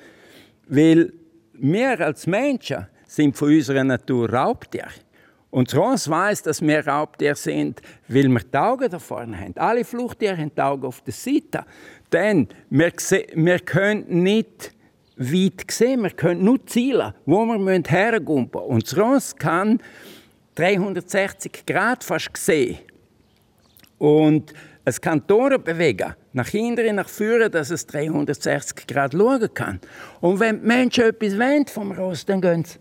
Weil 0.68 1.12
wir 1.54 2.00
als 2.00 2.26
Menschen 2.28 2.86
sind 3.06 3.36
von 3.36 3.48
unserer 3.48 3.82
Natur 3.82 4.30
Raubtiere. 4.30 4.88
Und 5.50 5.68
das 5.68 5.78
Ross 5.78 6.08
weiss, 6.08 6.42
dass 6.42 6.62
wir 6.62 6.86
Raubtiere 6.86 7.34
sind, 7.34 7.82
weil 8.08 8.28
wir 8.28 8.40
die 8.40 8.56
Augen 8.56 8.88
da 8.88 8.98
vorne 8.98 9.38
haben. 9.38 9.54
Alle 9.56 9.84
Fluchttiere 9.84 10.36
haben 10.36 10.52
die 10.56 10.62
Augen 10.62 10.86
auf 10.86 11.02
der 11.02 11.12
Seite. 11.12 11.64
Denn 12.12 12.48
wir, 12.70 12.92
wir 13.34 13.58
können 13.58 14.22
nicht 14.22 14.72
weit 15.16 15.70
sehen, 15.70 16.02
wir 16.04 16.10
können 16.10 16.44
nur 16.44 16.64
zielen, 16.66 17.12
wo 17.26 17.44
wir 17.44 17.82
hergumpen 17.86 18.60
müssen. 18.60 18.72
Und 18.72 18.84
das 18.84 18.96
Ross 18.96 19.36
kann 19.36 19.80
360 20.54 21.64
Grad 21.66 22.04
fast 22.04 22.36
sehen. 22.36 22.78
Und 23.98 24.52
es 24.84 25.00
kann 25.00 25.24
Tore 25.26 25.58
bewegen, 25.58 26.14
nach 26.32 26.48
hinten, 26.48 26.96
nach 26.96 27.08
vorne, 27.08 27.48
dass 27.48 27.70
es 27.70 27.86
360 27.86 28.86
Grad 28.86 29.12
schauen 29.12 29.54
kann. 29.54 29.80
Und 30.20 30.40
wenn 30.40 30.60
die 30.60 30.66
Menschen 30.66 31.04
etwas 31.04 31.38
wollen 31.38 31.66
vom 31.66 31.92
Ross, 31.92 32.26
dann 32.26 32.40
gehen 32.40 32.64
sie. 32.64 32.78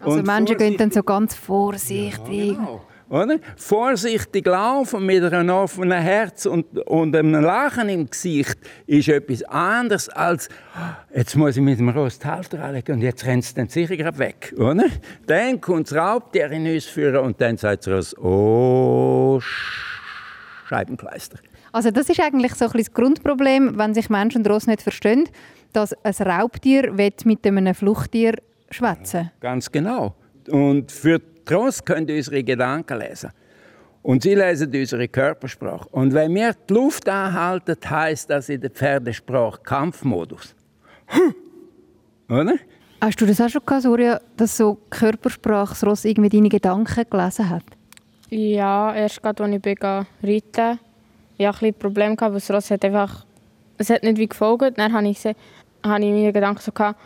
Also 0.00 0.22
Menschen 0.22 0.56
gehen 0.56 0.76
dann 0.76 0.90
so 0.90 1.02
ganz 1.02 1.34
vorsichtig. 1.34 2.52
Ja, 2.52 2.54
genau. 2.54 2.86
Oder? 3.08 3.38
Vorsichtig 3.56 4.46
laufen 4.46 5.04
mit 5.04 5.22
einem 5.22 5.50
offenen 5.50 6.00
Herz 6.00 6.46
und, 6.46 6.78
und 6.86 7.14
einem 7.14 7.42
Lachen 7.42 7.88
im 7.88 8.08
Gesicht 8.08 8.56
ist 8.86 9.08
etwas 9.08 9.42
anderes 9.44 10.08
als 10.08 10.48
jetzt 11.14 11.36
muss 11.36 11.56
ich 11.56 11.62
mit 11.62 11.78
dem 11.78 11.90
Ross 11.90 12.18
die 12.18 12.26
Halter 12.26 12.62
anlegen 12.62 12.92
und 12.92 13.02
jetzt 13.02 13.24
rennt 13.26 13.44
es 13.44 13.54
dann 13.54 13.68
sicher 13.68 13.96
gerade 13.96 14.18
weg. 14.18 14.54
Oder? 14.56 14.86
Dann 15.26 15.60
kommt 15.60 15.90
das 15.90 15.98
Raubtier 15.98 16.50
in 16.50 16.66
uns 16.66 16.86
führen 16.86 17.24
und 17.24 17.40
dann 17.40 17.56
sagt 17.56 17.86
Ross, 17.88 18.16
oh, 18.18 19.40
Scheibenkleister. 20.68 21.38
Also 21.72 21.90
das 21.90 22.08
ist 22.08 22.20
eigentlich 22.20 22.54
so 22.54 22.66
ein 22.66 22.78
das 22.78 22.92
Grundproblem, 22.92 23.76
wenn 23.76 23.94
sich 23.94 24.08
Mensch 24.08 24.36
und 24.36 24.48
Ross 24.48 24.66
nicht 24.66 24.80
verstehen, 24.80 25.28
dass 25.72 25.92
ein 26.04 26.14
Raubtier 26.26 26.92
mit 26.92 27.46
einem 27.46 27.74
Fluchttier 27.74 28.34
schwätzen. 28.70 29.30
Ganz 29.40 29.70
genau. 29.70 30.14
Und 30.48 30.90
für 30.92 31.20
Ross 31.52 31.84
können 31.84 32.10
unsere 32.10 32.42
Gedanken 32.42 32.98
lesen. 32.98 33.30
Und 34.02 34.22
sie 34.22 34.34
lesen 34.34 34.70
unsere 34.74 35.08
Körpersprache. 35.08 35.88
Und 35.90 36.12
wenn 36.12 36.34
wir 36.34 36.54
die 36.68 36.74
Luft 36.74 37.08
anhalten, 37.08 37.76
heißt 37.84 38.28
das 38.30 38.48
in 38.48 38.60
der 38.60 38.70
Pferdesprache 38.70 39.60
Kampfmodus. 39.62 40.54
Oder? 42.28 42.54
Hast 43.00 43.20
du 43.20 43.26
das 43.26 43.40
auch 43.40 43.48
schon 43.48 43.62
gehabt, 43.64 43.82
Surya, 43.82 44.20
dass 44.36 44.56
so 44.56 44.78
Körpersprache 44.90 45.70
das 45.70 45.84
Ross 45.84 46.04
irgendwie 46.04 46.28
deine 46.28 46.48
Gedanken 46.48 47.04
gelesen 47.08 47.48
hat? 47.48 47.64
Ja, 48.30 48.94
erst 48.94 49.22
gerade, 49.22 49.44
als 49.44 49.54
ich 49.54 49.62
bin 49.62 49.76
reiten 50.22 50.78
ich 51.36 51.46
hatte 51.46 51.66
ein 51.66 51.74
Problem, 51.74 52.16
weil 52.18 52.32
das 52.32 52.50
Ross 52.50 52.70
hat 52.70 52.84
einfach 52.84 53.24
es 53.78 53.90
hat 53.90 54.02
nicht 54.02 54.18
wie 54.18 54.28
gefolgt. 54.28 54.78
Dann 54.78 54.92
habe 54.92 55.08
ich, 55.08 55.16
gesehen, 55.16 55.36
habe 55.84 56.04
ich 56.04 56.10
meine 56.10 56.32
Gedanken 56.32 56.60
so 56.60 56.72
gehabt, 56.72 57.00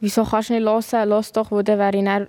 wieso 0.00 0.24
kannst 0.24 0.50
du 0.50 0.54
nicht 0.54 0.64
hören? 0.64 1.08
Los 1.08 1.32
doch, 1.32 1.50
weil 1.50 1.64
dann 1.64 1.78
wäre 1.78 1.96
ich 1.96 2.04
dann, 2.04 2.26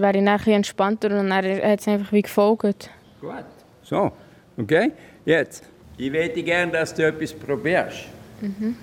wäre 0.00 0.18
ich 0.18 0.24
dann 0.24 0.40
ein 0.40 0.52
entspannter 0.52 1.08
und 1.10 1.28
dann 1.28 1.34
hat 1.34 1.44
es 1.44 1.88
einfach 1.88 2.12
wie 2.12 2.22
gefolgt. 2.22 2.90
Gut. 3.20 3.44
So, 3.82 4.12
okay. 4.56 4.92
Jetzt, 5.24 5.64
ich 5.96 6.10
möchte 6.10 6.42
gerne, 6.42 6.72
dass 6.72 6.94
du 6.94 7.06
etwas 7.06 7.32
probierst. 7.32 8.04
Mhm. 8.40 8.76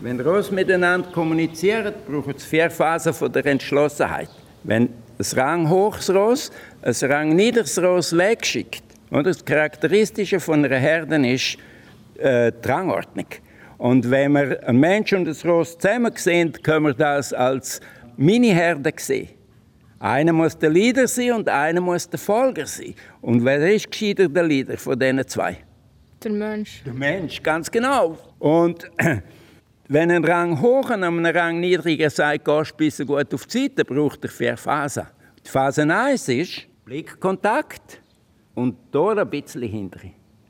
Wenn 0.00 0.20
Ross 0.20 0.50
miteinander 0.50 1.10
kommunizieren, 1.10 1.94
braucht 2.08 2.36
es 2.36 2.44
vier 2.44 2.70
Phasen 2.70 3.12
von 3.12 3.30
der 3.30 3.46
Entschlossenheit. 3.46 4.28
Wenn 4.64 4.88
ein 5.18 5.38
Rang 5.38 5.68
hohes 5.68 6.12
Ross 6.12 6.50
ein 6.82 6.94
Rang 7.10 7.36
niedriges 7.36 7.80
Ross 7.80 8.16
wegschickt, 8.16 8.82
oder? 9.10 9.24
das 9.24 9.44
Charakteristische 9.44 10.40
von 10.40 10.64
einer 10.64 10.76
Herde 10.76 11.28
ist 11.28 11.56
äh, 12.18 12.50
die 12.52 12.68
Rangordnung. 12.68 13.26
Und 13.78 14.10
wenn 14.10 14.32
wir 14.32 14.66
einen 14.66 14.80
Mensch 14.80 15.12
und 15.12 15.24
das 15.24 15.44
Ross 15.44 15.78
zusammen 15.78 16.12
sehen, 16.16 16.52
können 16.62 16.86
wir 16.86 16.94
das 16.94 17.32
als 17.32 17.80
Mini-Herde 18.16 18.92
sehen. 18.96 19.28
Einer 20.02 20.32
muss 20.32 20.58
der 20.58 20.70
Leader 20.70 21.06
sein 21.06 21.30
und 21.30 21.48
einer 21.48 21.80
muss 21.80 22.10
der 22.10 22.18
Folger 22.18 22.66
sein. 22.66 22.92
Und 23.20 23.44
wer 23.44 23.72
ist 23.72 23.88
gescheiter 23.88 24.28
der 24.28 24.42
Leader 24.42 24.76
von 24.76 24.98
diesen 24.98 25.24
zwei? 25.28 25.58
Der 26.24 26.32
Mensch. 26.32 26.82
Der 26.84 26.92
Mensch, 26.92 27.40
ganz 27.40 27.70
genau. 27.70 28.18
Und 28.40 28.90
wenn 29.88 30.10
ein 30.10 30.24
Rang 30.24 30.60
hoch 30.60 30.90
und 30.90 31.04
ein 31.04 31.24
Rang 31.24 31.60
niedriger 31.60 32.10
sagt, 32.10 32.48
gehst 32.76 32.98
du 32.98 33.06
gut 33.06 33.32
auf 33.32 33.46
die 33.46 33.60
Seite, 33.60 33.84
braucht 33.84 34.24
er 34.24 34.30
vier 34.30 34.56
Phasen. 34.56 35.06
Die 35.46 35.48
Phase 35.48 35.82
1 35.82 36.28
ist 36.30 36.66
Blickkontakt 36.84 38.02
und 38.56 38.74
dort 38.90 39.20
ein 39.20 39.30
bisschen 39.30 39.62
hinter. 39.62 40.00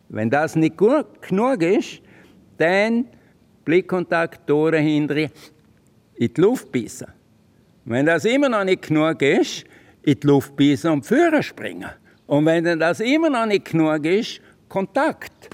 Wenn 0.09 0.31
das 0.31 0.57
nicht 0.57 0.79
gut 0.79 1.21
genug 1.21 1.63
ist, 1.63 2.01
dann 2.57 3.07
Blickkontakt, 3.67 4.47
Tore 4.47 4.79
hinter, 4.79 5.17
in 5.17 5.31
die 6.17 6.41
Luft 6.41 6.73
bissen. 6.73 7.09
Wenn 7.85 8.07
das 8.07 8.25
immer 8.25 8.49
noch 8.49 8.65
nicht 8.65 8.83
genug 8.83 9.21
ist, 9.23 9.65
in 10.03 10.19
die 10.19 10.27
Luft 10.27 10.55
bissen 10.57 10.91
und 10.91 11.07
Führer 11.07 11.43
springen. 11.43 11.91
Und 12.27 12.47
wenn 12.47 12.79
das 12.79 13.01
immer 13.01 13.31
noch 13.31 13.47
nicht 13.47 13.67
genug 13.67 14.05
ist, 14.05 14.41
Kontakt. 14.69 15.51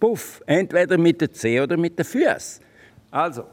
Puff, 0.00 0.42
entweder 0.46 0.98
mit 0.98 1.20
der 1.20 1.32
Zeh 1.32 1.60
oder 1.60 1.76
mit 1.76 1.98
den 1.98 2.04
Füßen. 2.04 2.62
Also, 3.10 3.44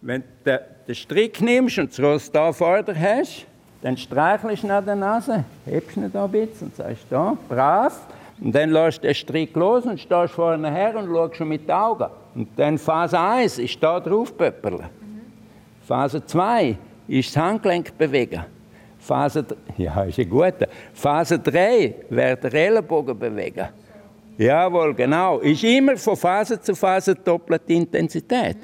wenn 0.00 0.24
der 0.44 0.78
den 0.88 0.94
Strick 0.94 1.40
nimmst 1.40 1.78
und 1.78 1.90
das 1.90 2.00
Ross 2.00 2.32
da 2.32 2.52
vorne 2.52 2.98
hast, 2.98 3.46
dann 3.82 3.96
streichelst 3.96 4.62
du 4.62 4.66
nach 4.66 4.84
der 4.84 4.96
Nase, 4.96 5.44
hebst 5.66 5.96
ihn 5.96 6.10
da 6.10 6.24
ein 6.24 6.30
bisschen 6.30 6.68
und 6.68 6.76
sagst, 6.76 7.04
da, 7.10 7.36
brav. 7.48 8.06
Und 8.40 8.54
dann 8.54 8.70
lässt 8.70 8.98
du 8.98 9.06
den 9.06 9.14
Strick 9.14 9.54
los 9.54 9.84
und 9.84 10.00
stehst 10.00 10.32
vorne 10.32 10.70
her 10.70 10.96
und 10.96 11.08
schaust 11.08 11.36
schon 11.36 11.48
mit 11.48 11.64
den 11.64 11.72
Augen. 11.72 12.08
Und 12.34 12.48
dann 12.56 12.78
Phase 12.78 13.18
1 13.18 13.58
ist 13.58 13.82
da 13.82 14.00
drauf 14.00 14.36
pöpperle. 14.36 14.88
Phase 15.86 16.24
2 16.24 16.76
ist 17.08 17.34
das 17.34 17.42
Handgelenk 17.42 17.96
bewegen. 17.96 18.44
Phase, 18.98 19.44
ja, 19.76 20.02
ist 20.02 20.18
ja 20.18 20.24
gut. 20.24 20.54
Phase 20.92 21.38
3 21.38 21.94
wäre 22.10 22.36
der 22.36 22.54
Ellenbogen 22.54 23.18
bewegen. 23.18 23.68
Jawohl, 24.36 24.94
genau. 24.94 25.38
Ist 25.38 25.64
immer 25.64 25.96
von 25.96 26.16
Phase 26.16 26.60
zu 26.60 26.74
Phase 26.74 27.14
doppelte 27.14 27.72
Intensität. 27.72 28.58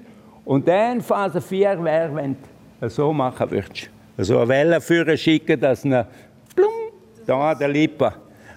Und 0.44 0.68
dann 0.68 1.00
Phase 1.00 1.40
4 1.40 1.83
wäre, 1.83 2.14
wenn 2.14 2.37
du 2.80 2.88
so 2.90 3.12
machen 3.12 3.50
würdest. 3.50 3.88
Also 4.16 4.38
eine 4.38 4.48
Welle 4.48 4.80
führen 4.80 5.16
schicken, 5.16 5.59
dass 5.59 5.85
eine 5.85 6.07
plum, 6.54 6.68
da 7.26 7.50
an 7.50 7.59
der 7.59 7.68
Lippe 7.68 8.12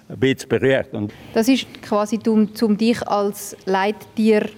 ein 0.08 0.18
bisschen 0.18 0.48
berührt. 0.48 0.92
Und 0.92 1.12
Das 1.32 1.48
ist 1.48 1.66
quasi, 1.82 2.18
um, 2.26 2.48
um 2.60 2.76
dich 2.76 3.06
als 3.08 3.56
Leittier 3.64 4.48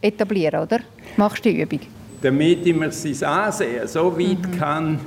etablieren, 0.00 0.62
oder? 0.62 0.80
Machst 1.16 1.44
du 1.44 1.50
die 1.50 1.60
Übung? 1.62 1.80
Damit 2.22 2.66
ich 2.66 2.74
mir 2.74 2.90
sein 2.90 3.28
Ansehen 3.28 3.86
so 3.86 4.18
weit 4.18 4.58
kann 4.58 4.98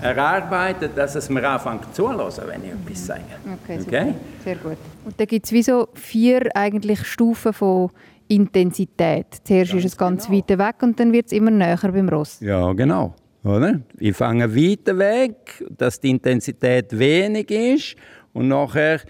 erarbeiten, 0.00 0.90
dass 0.94 1.14
es 1.14 1.28
mir 1.28 1.48
anfängt 1.48 1.94
zuhören, 1.94 2.32
wenn 2.46 2.64
ich 2.64 2.70
etwas 2.70 3.06
sage. 3.06 3.22
Okay. 3.64 3.80
Okay? 3.80 4.14
Sehr 4.44 4.56
gut. 4.56 4.76
Und 5.04 5.18
da 5.18 5.24
gibt 5.24 5.46
es 5.46 5.52
wie 5.52 5.62
so 5.62 5.88
vier 5.94 6.54
eigentlich 6.54 7.04
Stufen 7.06 7.52
von 7.52 7.90
Intensität. 8.28 9.26
Zuerst 9.44 9.74
ist 9.74 9.86
es 9.86 9.96
ganz 9.96 10.26
genau. 10.26 10.38
weit 10.38 10.58
weg 10.58 10.82
und 10.82 11.00
dann 11.00 11.12
wird 11.12 11.26
es 11.26 11.32
immer 11.32 11.50
näher 11.50 11.78
beim 11.82 12.08
Ross. 12.08 12.40
Ja, 12.40 12.72
genau. 12.72 13.14
Oder? 13.42 13.80
Ich 13.98 14.16
fange 14.16 14.54
weiter 14.54 14.98
weg, 14.98 15.64
dass 15.76 15.98
die 16.00 16.10
Intensität 16.10 16.96
wenig 16.98 17.50
ist 17.50 17.96
und 18.32 18.48
nachher 18.48 19.00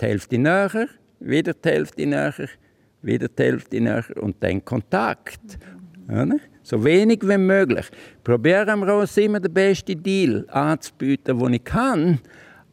die 0.00 0.06
Hälfte 0.06 0.38
näher, 0.38 0.86
wieder 1.20 1.52
die 1.54 1.68
Hälfte 1.68 2.06
näher, 2.06 2.34
wieder 3.02 3.28
die 3.28 3.42
Hälfte 3.42 3.80
näher 3.80 4.04
und 4.20 4.36
dann 4.40 4.64
Kontakt. 4.64 5.58
Oder? 6.08 6.36
So 6.62 6.82
wenig 6.84 7.20
wie 7.22 7.38
möglich. 7.38 7.86
Ich 7.90 8.24
probiere 8.24 8.70
am 8.72 8.82
Ross 8.82 9.16
immer 9.16 9.40
den 9.40 9.52
besten 9.52 10.02
Deal 10.02 10.46
anzubieten, 10.48 11.38
den 11.38 11.54
ich 11.54 11.64
kann, 11.64 12.20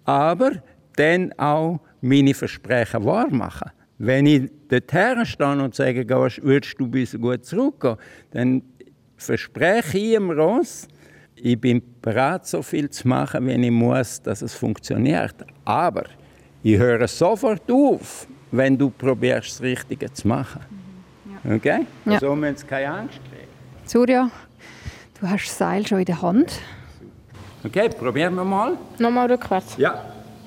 aber 0.05 0.51
dann 0.95 1.33
auch 1.37 1.79
meine 2.01 2.33
Versprechen 2.33 3.03
wahrmachen. 3.03 3.71
Wenn 3.97 4.25
ich 4.27 4.49
dort 4.69 5.27
stehe 5.27 5.63
und 5.63 5.75
sage, 5.75 6.07
würdest 6.07 6.79
du 6.79 6.87
bis 6.87 7.19
gut 7.19 7.45
zurückgehen, 7.45 7.97
dann 8.31 8.61
verspreche 9.17 9.97
ich 9.97 10.13
dem 10.13 10.31
Ross, 10.31 10.87
ich 11.35 11.59
bin 11.59 11.81
bereit, 12.01 12.45
so 12.45 12.61
viel 12.61 12.89
zu 12.89 13.07
machen, 13.07 13.45
wenn 13.47 13.63
ich 13.63 13.71
muss, 13.71 14.21
dass 14.21 14.41
es 14.41 14.53
funktioniert. 14.53 15.35
Aber 15.65 16.03
ich 16.63 16.77
höre 16.77 17.07
sofort 17.07 17.69
auf, 17.71 18.27
wenn 18.51 18.77
du 18.77 18.89
probierst, 18.89 19.51
das 19.51 19.61
Richtige 19.61 20.11
zu 20.11 20.27
machen. 20.27 20.61
Okay? 21.49 21.85
Ja. 22.05 22.13
Also 22.13 22.35
müssen 22.35 22.57
Sie 22.57 22.65
keine 22.65 22.93
Angst. 22.93 23.19
Surya, 23.89 24.29
du 25.19 25.27
hast 25.27 25.47
das 25.47 25.57
Seil 25.57 25.87
schon 25.87 25.97
in 25.97 26.05
der 26.05 26.21
Hand. 26.21 26.59
Okay, 27.65 27.89
probieren 27.89 28.35
wir 28.35 28.43
mal. 28.43 28.77
Nochmal 28.99 29.31
rückwärts. 29.31 29.77
Ja, 29.77 30.05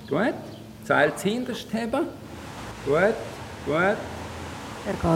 gut. 0.08 0.34
Seil 0.84 1.12
zuhinterst 1.16 1.66
haben. 1.74 2.06
Gut, 2.86 3.14
gut. 3.66 3.74
Er 3.74 3.96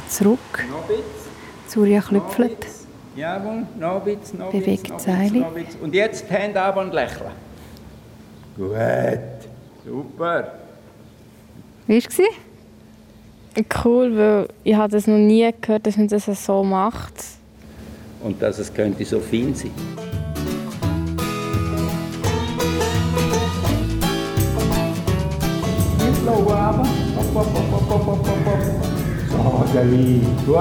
geht 0.01 0.11
zurück. 0.11 0.39
Noch 0.69 0.81
ein 0.81 0.89
bisschen. 0.89 1.05
Surya 1.69 2.01
klüpfelt. 2.01 2.67
Jawohl, 3.15 3.65
noch 3.79 4.05
ein 4.05 4.17
bisschen, 4.17 4.41
noch 4.41 4.53
ein 4.53 4.59
Bewegt 4.59 4.93
bisschen. 4.93 5.45
Und 5.81 5.95
jetzt 5.95 6.29
die 6.29 6.35
Hände 6.35 6.61
ab 6.61 6.79
und 6.79 6.93
lächeln. 6.93 7.31
Gut, 8.57 8.77
super. 9.85 10.53
Wie 11.87 12.03
war 12.03 12.27
es? 13.55 13.85
Cool, 13.85 14.19
weil 14.19 14.49
ich 14.65 14.75
habe 14.75 14.91
das 14.91 15.07
noch 15.07 15.17
nie 15.17 15.49
gehört, 15.61 15.87
dass 15.87 15.97
man 15.97 16.09
das 16.09 16.27
so 16.45 16.65
macht. 16.65 17.36
Und 18.21 18.41
dass 18.43 18.59
es 18.59 18.73
könnte 18.73 19.05
so 19.05 19.21
fein 19.21 19.55
sein. 19.55 19.71
Gut. 30.47 30.57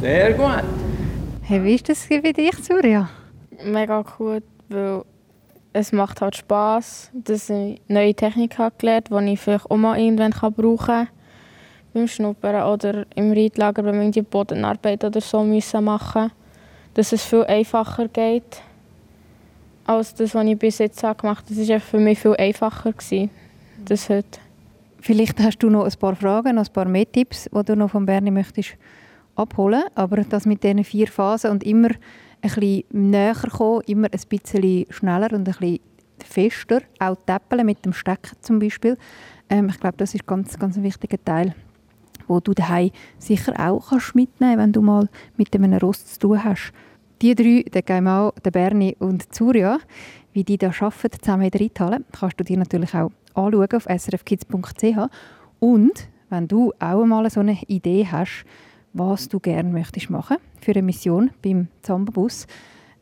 Sehr 0.00 0.32
gut. 0.32 0.64
Hey, 1.42 1.62
wie 1.64 1.74
ist 1.74 1.88
das 1.88 2.06
bei 2.08 2.32
dich, 2.32 2.54
Surya? 2.62 3.08
Mega 3.64 4.04
cool, 4.18 4.42
weil 4.68 5.02
es 5.72 5.92
macht 5.92 6.20
halt 6.20 6.36
Spass, 6.36 7.10
dass 7.12 7.50
ich 7.50 7.80
neue 7.88 8.14
Technik 8.14 8.58
habe 8.58 8.74
gelernt 8.78 9.10
habe, 9.10 9.24
die 9.24 9.32
ich 9.34 9.40
vielleicht 9.40 9.70
auch 9.70 9.76
mal 9.76 9.98
irgendwann 9.98 10.32
kann 10.32 10.52
brauchen 10.54 10.86
kann. 10.86 11.08
Beim 11.92 12.06
Schnuppern 12.06 12.62
oder 12.72 13.04
im 13.16 13.32
Reitlager, 13.32 13.84
wenn 13.84 13.94
wir 13.94 14.02
irgendwie 14.02 14.22
Bodenarbeit 14.22 15.04
oder 15.04 15.20
so 15.20 15.42
müssen 15.42 15.84
Dass 16.94 17.12
es 17.12 17.24
viel 17.24 17.44
einfacher 17.44 18.08
geht, 18.08 18.62
als 19.84 20.14
das, 20.14 20.34
was 20.34 20.46
ich 20.46 20.58
bis 20.58 20.78
jetzt 20.78 21.00
gemacht 21.00 21.44
habe. 21.46 21.54
Das 21.54 21.68
war 21.68 21.80
für 21.80 21.98
mich 21.98 22.18
viel 22.18 22.36
einfacher, 22.36 22.92
gewesen, 22.92 23.30
heute. 24.08 24.38
Vielleicht 25.00 25.40
hast 25.40 25.58
du 25.58 25.70
noch 25.70 25.84
ein 25.84 25.98
paar 25.98 26.14
Fragen, 26.14 26.56
noch 26.56 26.66
ein 26.66 26.72
paar 26.72 26.84
mehr 26.84 27.10
Tipps, 27.10 27.48
die 27.52 27.64
du 27.64 27.74
noch 27.74 27.90
von 27.90 28.04
Bernie 28.04 28.30
möchtest 28.30 28.76
abholen. 29.34 29.82
Aber 29.94 30.18
das 30.18 30.44
mit 30.44 30.62
diesen 30.62 30.84
vier 30.84 31.08
Phasen 31.08 31.50
und 31.50 31.64
immer 31.64 31.88
ein 32.42 32.50
bisschen 32.50 32.84
näher 32.90 33.34
kommen, 33.34 33.82
immer 33.86 34.08
ein 34.12 34.20
bisschen 34.28 34.86
schneller 34.90 35.32
und 35.32 35.48
ein 35.48 35.54
bisschen 35.54 35.80
fester, 36.24 36.82
auch 36.98 37.16
täppeln 37.26 37.66
mit 37.66 37.84
dem 37.84 37.92
Stecken 37.92 38.36
zum 38.40 38.58
Beispiel. 38.58 38.96
Ähm, 39.48 39.68
ich 39.70 39.80
glaube, 39.80 39.96
das 39.96 40.14
ist 40.14 40.26
ganz, 40.26 40.58
ganz 40.58 40.76
ein 40.76 40.82
wichtiger 40.82 41.22
Teil, 41.24 41.54
wo 42.30 42.40
du 42.40 42.54
daheim 42.54 42.90
sicher 43.18 43.52
auch 43.58 43.90
kannst 43.90 44.14
mitnehmen, 44.14 44.58
wenn 44.58 44.72
du 44.72 44.80
mal 44.80 45.08
mit 45.36 45.54
einem 45.54 45.74
Rost 45.74 46.14
zu 46.14 46.20
tun 46.20 46.44
hast. 46.44 46.72
Die 47.20 47.34
drei, 47.34 47.64
der 47.68 47.82
Gaimau, 47.82 48.32
der 48.44 48.52
Berni 48.52 48.96
und 48.98 49.34
Surya, 49.34 49.78
wie 50.32 50.44
die 50.44 50.56
da 50.56 50.68
arbeiten, 50.68 51.20
zusammen 51.20 51.42
in 51.42 51.50
der 51.50 51.60
Reithalle, 51.60 52.04
kannst 52.12 52.38
du 52.38 52.44
dir 52.44 52.56
natürlich 52.56 52.94
auch 52.94 53.10
anschauen 53.34 53.68
auf 53.74 53.84
srfkids.ch. 53.84 55.10
Und 55.58 56.08
wenn 56.30 56.48
du 56.48 56.72
auch 56.78 57.04
mal 57.04 57.28
so 57.28 57.40
eine 57.40 57.58
Idee 57.66 58.06
hast, 58.10 58.44
was 58.92 59.28
du 59.28 59.40
gerne 59.40 59.68
möchtest 59.68 60.08
machen 60.08 60.36
für 60.60 60.70
eine 60.70 60.82
Mission 60.82 61.30
beim 61.42 61.66
Zambabus, 61.82 62.46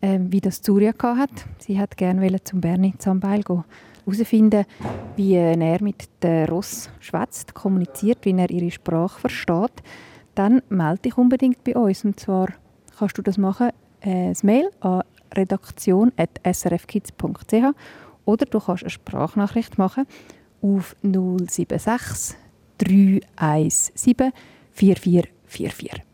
äh, 0.01 0.19
wie 0.21 0.41
das 0.41 0.61
Surya 0.65 0.93
hat. 1.03 1.31
Sie 1.59 1.79
hat 1.79 1.97
gerne 1.97 2.43
zum 2.45 2.61
Berni 2.61 2.95
Zambeil 2.99 3.43
gehen 3.43 3.65
herausfinden, 4.09 4.65
wie 5.17 5.35
er 5.35 5.83
mit 5.83 6.09
der 6.23 6.49
Ross 6.49 6.89
schwätzt, 7.01 7.53
kommuniziert, 7.55 8.25
wie 8.25 8.33
er 8.33 8.49
ihre 8.51 8.71
Sprache 8.71 9.21
versteht, 9.21 9.83
dann 10.35 10.63
melde 10.69 11.03
dich 11.03 11.19
unbedingt 11.19 11.65
bei 11.65 11.75
uns. 11.75 12.05
Und 12.05 12.21
zwar 12.21 12.49
kannst 12.99 13.19
du 13.19 13.23
das 13.23 13.39
machen, 13.39 13.71
äh, 14.01 14.33
Mail 14.43 14.71
an 14.81 15.03
redaktion.srfkids.ch 15.35 17.75
oder 18.25 18.47
du 18.47 18.61
kannst 18.61 18.85
eine 18.85 18.91
Sprachnachricht 18.91 19.79
machen 19.79 20.07
auf 20.63 20.95
076 21.03 22.37
317 22.79 24.33
4444. 24.73 26.08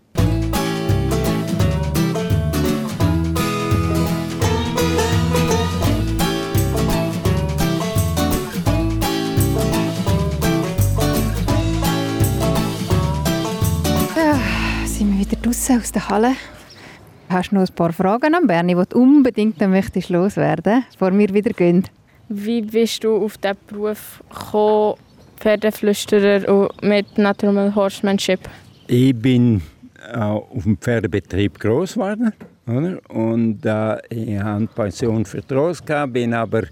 draußen 15.65 15.81
aus 15.81 15.93
der 15.93 16.09
Halle. 16.09 16.33
Hast 17.31 17.51
du 17.51 17.55
noch 17.55 17.63
ein 17.63 17.75
paar 17.75 17.93
Fragen 17.93 18.35
an 18.35 18.47
Bernie, 18.47 18.75
die 18.75 18.83
du 18.89 18.99
unbedingt 18.99 19.61
noch 19.61 19.69
möchtest 19.69 20.11
loswerden 20.11 20.85
bevor 20.93 21.17
wir 21.17 21.33
wieder 21.33 21.53
gehen? 21.53 21.85
Wie 22.29 22.61
bist 22.61 23.03
du 23.05 23.17
auf 23.17 23.39
diesen 23.39 23.57
Beruf 23.67 24.23
gekommen, 24.29 24.97
Pferdeflüsterer 25.39 26.49
und 26.53 26.83
mit 26.83 27.17
Natural 27.17 27.75
Horsemanship? 27.75 28.41
Ich 28.89 29.17
bin 29.17 29.63
äh, 30.13 30.19
auf 30.19 30.65
dem 30.65 30.77
Pferdebetrieb 30.77 31.59
groß 31.59 31.95
geworden. 31.95 32.33
Oder? 32.67 32.99
Und 33.09 33.65
äh, 33.65 33.97
ich 34.11 34.39
hatte 34.39 34.57
eine 34.57 34.67
Pension 34.67 35.25
für 35.25 35.43
Ross, 35.51 35.85
gehabt, 35.85 36.13
bin 36.13 36.35
aber 36.35 36.65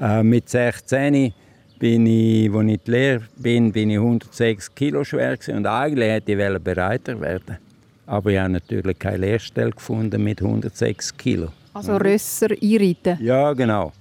äh, 0.00 0.22
mit 0.22 0.48
16 0.48 1.32
bin 1.78 2.06
ich, 2.06 2.52
als 2.52 2.64
ich 2.64 2.72
in 2.72 2.80
der 2.84 2.92
Lehre 2.92 3.22
bin, 3.36 3.72
bin 3.72 3.90
ich 3.90 3.96
106 3.96 4.74
Kilo 4.74 5.04
schwer 5.04 5.36
gewesen. 5.36 5.56
und 5.58 5.66
eigentlich 5.66 6.10
hätte 6.10 6.32
ich 6.32 6.58
Bereiter 6.58 7.20
werden 7.20 7.69
Aber 8.10 8.32
ich 8.32 8.38
habe 8.38 8.54
natürlich 8.54 8.98
keine 8.98 9.18
Lehrstelle 9.18 9.70
gefunden 9.70 10.24
mit 10.24 10.42
106 10.42 11.16
Kilo. 11.16 11.46
Also 11.72 11.96
Rösser 11.96 12.48
einreiten. 12.50 13.16
Ja, 13.20 13.52
genau. 13.52 13.92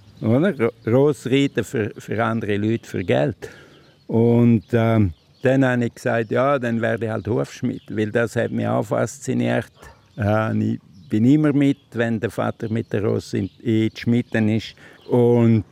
Rossreiten 0.88 1.64
für, 1.64 1.92
für 1.96 2.26
andere 2.26 2.58
Leute 2.58 2.90
für 2.90 3.04
Geld. 3.04 3.38
Und 4.08 4.64
ähm, 4.72 5.14
dann 5.44 5.64
habe 5.64 5.86
ich 5.86 5.94
gesagt, 5.94 6.32
ja, 6.32 6.58
dann 6.58 6.82
werde 6.82 7.06
ich 7.06 7.12
halt 7.12 7.28
Hufschmied, 7.28 7.84
weil 7.92 8.10
das 8.10 8.36
hat 8.36 8.50
mich 8.50 8.68
auch 8.68 8.82
fasziniert. 8.82 9.72
Äh, 10.18 10.58
ich 10.58 10.80
bin 11.08 11.26
immer 11.26 11.54
mit, 11.54 11.78
wenn 11.94 12.20
der 12.20 12.32
Vater 12.32 12.68
mit 12.68 12.92
der 12.92 13.04
Ross 13.04 13.36
in, 13.36 13.48
in 13.62 13.92
Schmitten 13.96 14.50
ist. 14.50 14.74
Und 15.08 15.66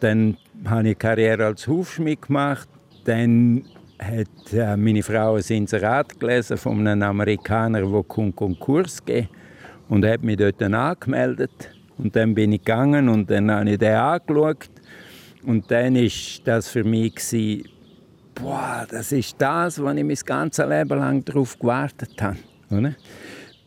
dann 0.00 0.36
habe 0.64 0.90
ich 0.90 0.98
Karriere 0.98 1.46
als 1.46 1.68
Hufschmied 1.68 2.20
gemacht. 2.22 2.68
Dann 3.04 3.64
hat 3.98 4.52
äh, 4.52 4.76
meine 4.76 5.02
Frau 5.02 5.36
ein 5.36 5.42
Inserat 5.48 6.18
gelesen 6.18 6.56
von 6.56 6.86
einem 6.86 7.02
Amerikaner, 7.02 7.82
der 7.82 8.02
Konkurs 8.02 9.04
gegeben 9.04 9.28
und 9.88 10.04
hat 10.04 10.22
mich 10.22 10.36
dort 10.36 10.62
angemeldet. 10.62 11.70
Und 11.96 12.16
dann 12.16 12.34
bin 12.34 12.52
ich 12.52 12.64
gegangen 12.64 13.08
und 13.08 13.30
dann 13.30 13.50
habe 13.50 13.70
ich 13.70 13.78
den 13.78 13.94
angeschaut. 13.94 14.70
Und 15.46 15.70
dann 15.70 15.94
war 15.94 16.10
das 16.44 16.68
für 16.68 16.84
mich, 16.84 17.14
gewesen, 17.14 17.68
boah, 18.34 18.86
das 18.90 19.12
ist 19.12 19.36
das, 19.38 19.82
was 19.82 19.96
ich 19.96 20.04
mein 20.04 20.18
ganzes 20.24 20.66
Leben 20.66 20.98
lang 20.98 21.24
darauf 21.24 21.58
gewartet 21.58 22.20
habe. 22.20 22.38
Oder? 22.70 22.94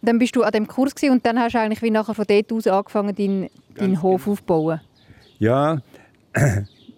Dann 0.01 0.19
bist 0.19 0.35
du 0.35 0.43
an 0.43 0.51
dem 0.51 0.67
Kurs 0.67 0.93
und 1.09 1.25
dann 1.25 1.39
hast 1.39 1.53
du 1.53 1.59
eigentlich 1.59 1.81
wie 1.81 1.91
nachher 1.91 2.13
von 2.13 2.25
dort 2.27 2.51
aus 2.51 2.67
angefangen, 2.67 3.15
deinen, 3.15 3.49
deinen 3.75 4.01
Hof 4.01 4.23
genau. 4.23 4.33
aufzubauen. 4.33 4.81
Ja, 5.39 5.81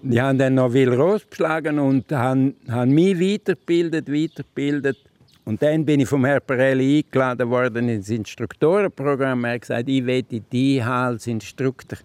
ich 0.04 0.20
habe 0.20 0.38
dann 0.38 0.56
noch 0.56 0.72
viel 0.72 0.96
geschlagen 1.30 1.80
und 1.80 2.12
habe, 2.12 2.54
habe 2.70 2.86
mich 2.88 3.20
weitergebildet, 3.20 4.08
weitergebildet. 4.08 4.98
Und 5.46 5.62
dann 5.62 5.84
bin 5.86 6.00
ich 6.00 6.08
vom 6.08 6.26
Herrn 6.26 6.42
Perelli 6.46 7.00
eingeladen 7.00 7.50
worden 7.50 7.90
ins 7.90 8.10
Instruktorenprogramm. 8.10 9.44
Er 9.46 9.56
hat 9.56 9.62
gesagt, 9.62 9.90
ich 9.90 10.06
will 10.06 10.22
dich 10.22 10.84
als 10.84 11.28
Instruktor, 11.28 11.98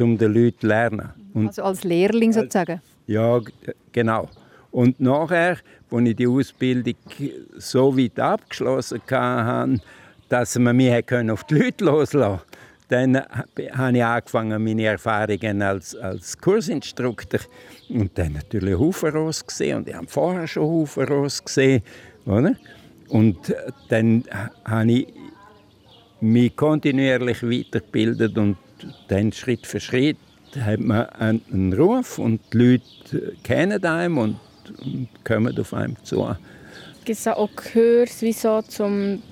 um 0.00 0.18
den 0.18 0.34
Leuten 0.34 0.60
zu 0.60 0.66
lernen. 0.66 1.08
Und 1.32 1.48
also 1.48 1.62
als 1.62 1.82
Lehrling 1.82 2.32
sozusagen? 2.32 2.80
Ja, 3.06 3.40
genau. 3.92 4.28
Und 4.70 5.00
nachher, 5.00 5.58
als 5.90 6.08
ich 6.08 6.16
die 6.16 6.26
Ausbildung 6.26 6.94
so 7.56 7.96
weit 7.96 8.18
abgeschlossen 8.18 9.00
hatte, 9.10 9.80
dass 10.28 10.58
man 10.58 10.76
mich 10.76 10.92
auf 11.30 11.44
die 11.44 11.54
Leute 11.54 11.84
loslassen 11.84 12.38
konnte, 12.38 12.53
dann 12.88 13.16
habe 13.16 13.62
ich 13.62 13.74
angefangen, 13.74 14.62
meine 14.62 14.84
Erfahrungen 14.84 15.62
als, 15.62 15.94
als 15.96 16.38
Kursinstruktor 16.38 17.40
und 17.88 18.16
dann 18.16 18.34
natürlich 18.34 18.78
Hufenross 18.78 19.46
gesehen 19.46 19.78
und 19.78 19.88
ich 19.88 19.94
habe 19.94 20.06
vorher 20.06 20.46
schon 20.46 20.64
Hufenross 20.64 21.44
gesehen, 21.44 21.82
oder? 22.26 22.54
Und 23.08 23.50
äh, 23.50 23.72
dann 23.88 24.24
habe 24.64 24.92
ich 24.92 25.06
mich 26.20 26.56
kontinuierlich 26.56 27.42
weitergebildet 27.42 28.36
und 28.38 28.56
dann 29.08 29.32
Schritt 29.32 29.66
für 29.66 29.80
Schritt 29.80 30.18
hat 30.60 30.80
man 30.80 31.06
einen 31.08 31.72
Ruf 31.72 32.18
und 32.18 32.40
die 32.52 32.58
Leute 32.58 33.36
kennen 33.42 33.84
einen 33.84 34.18
und, 34.18 34.38
und 34.84 35.08
kommen 35.24 35.58
auf 35.58 35.74
einen 35.74 35.96
zu. 36.04 36.28
Gibt 37.04 37.18
es 37.18 37.26
auch 37.26 37.50
Kurs, 37.54 38.22
wie 38.22 38.32
so, 38.32 38.62
zum, 38.62 39.22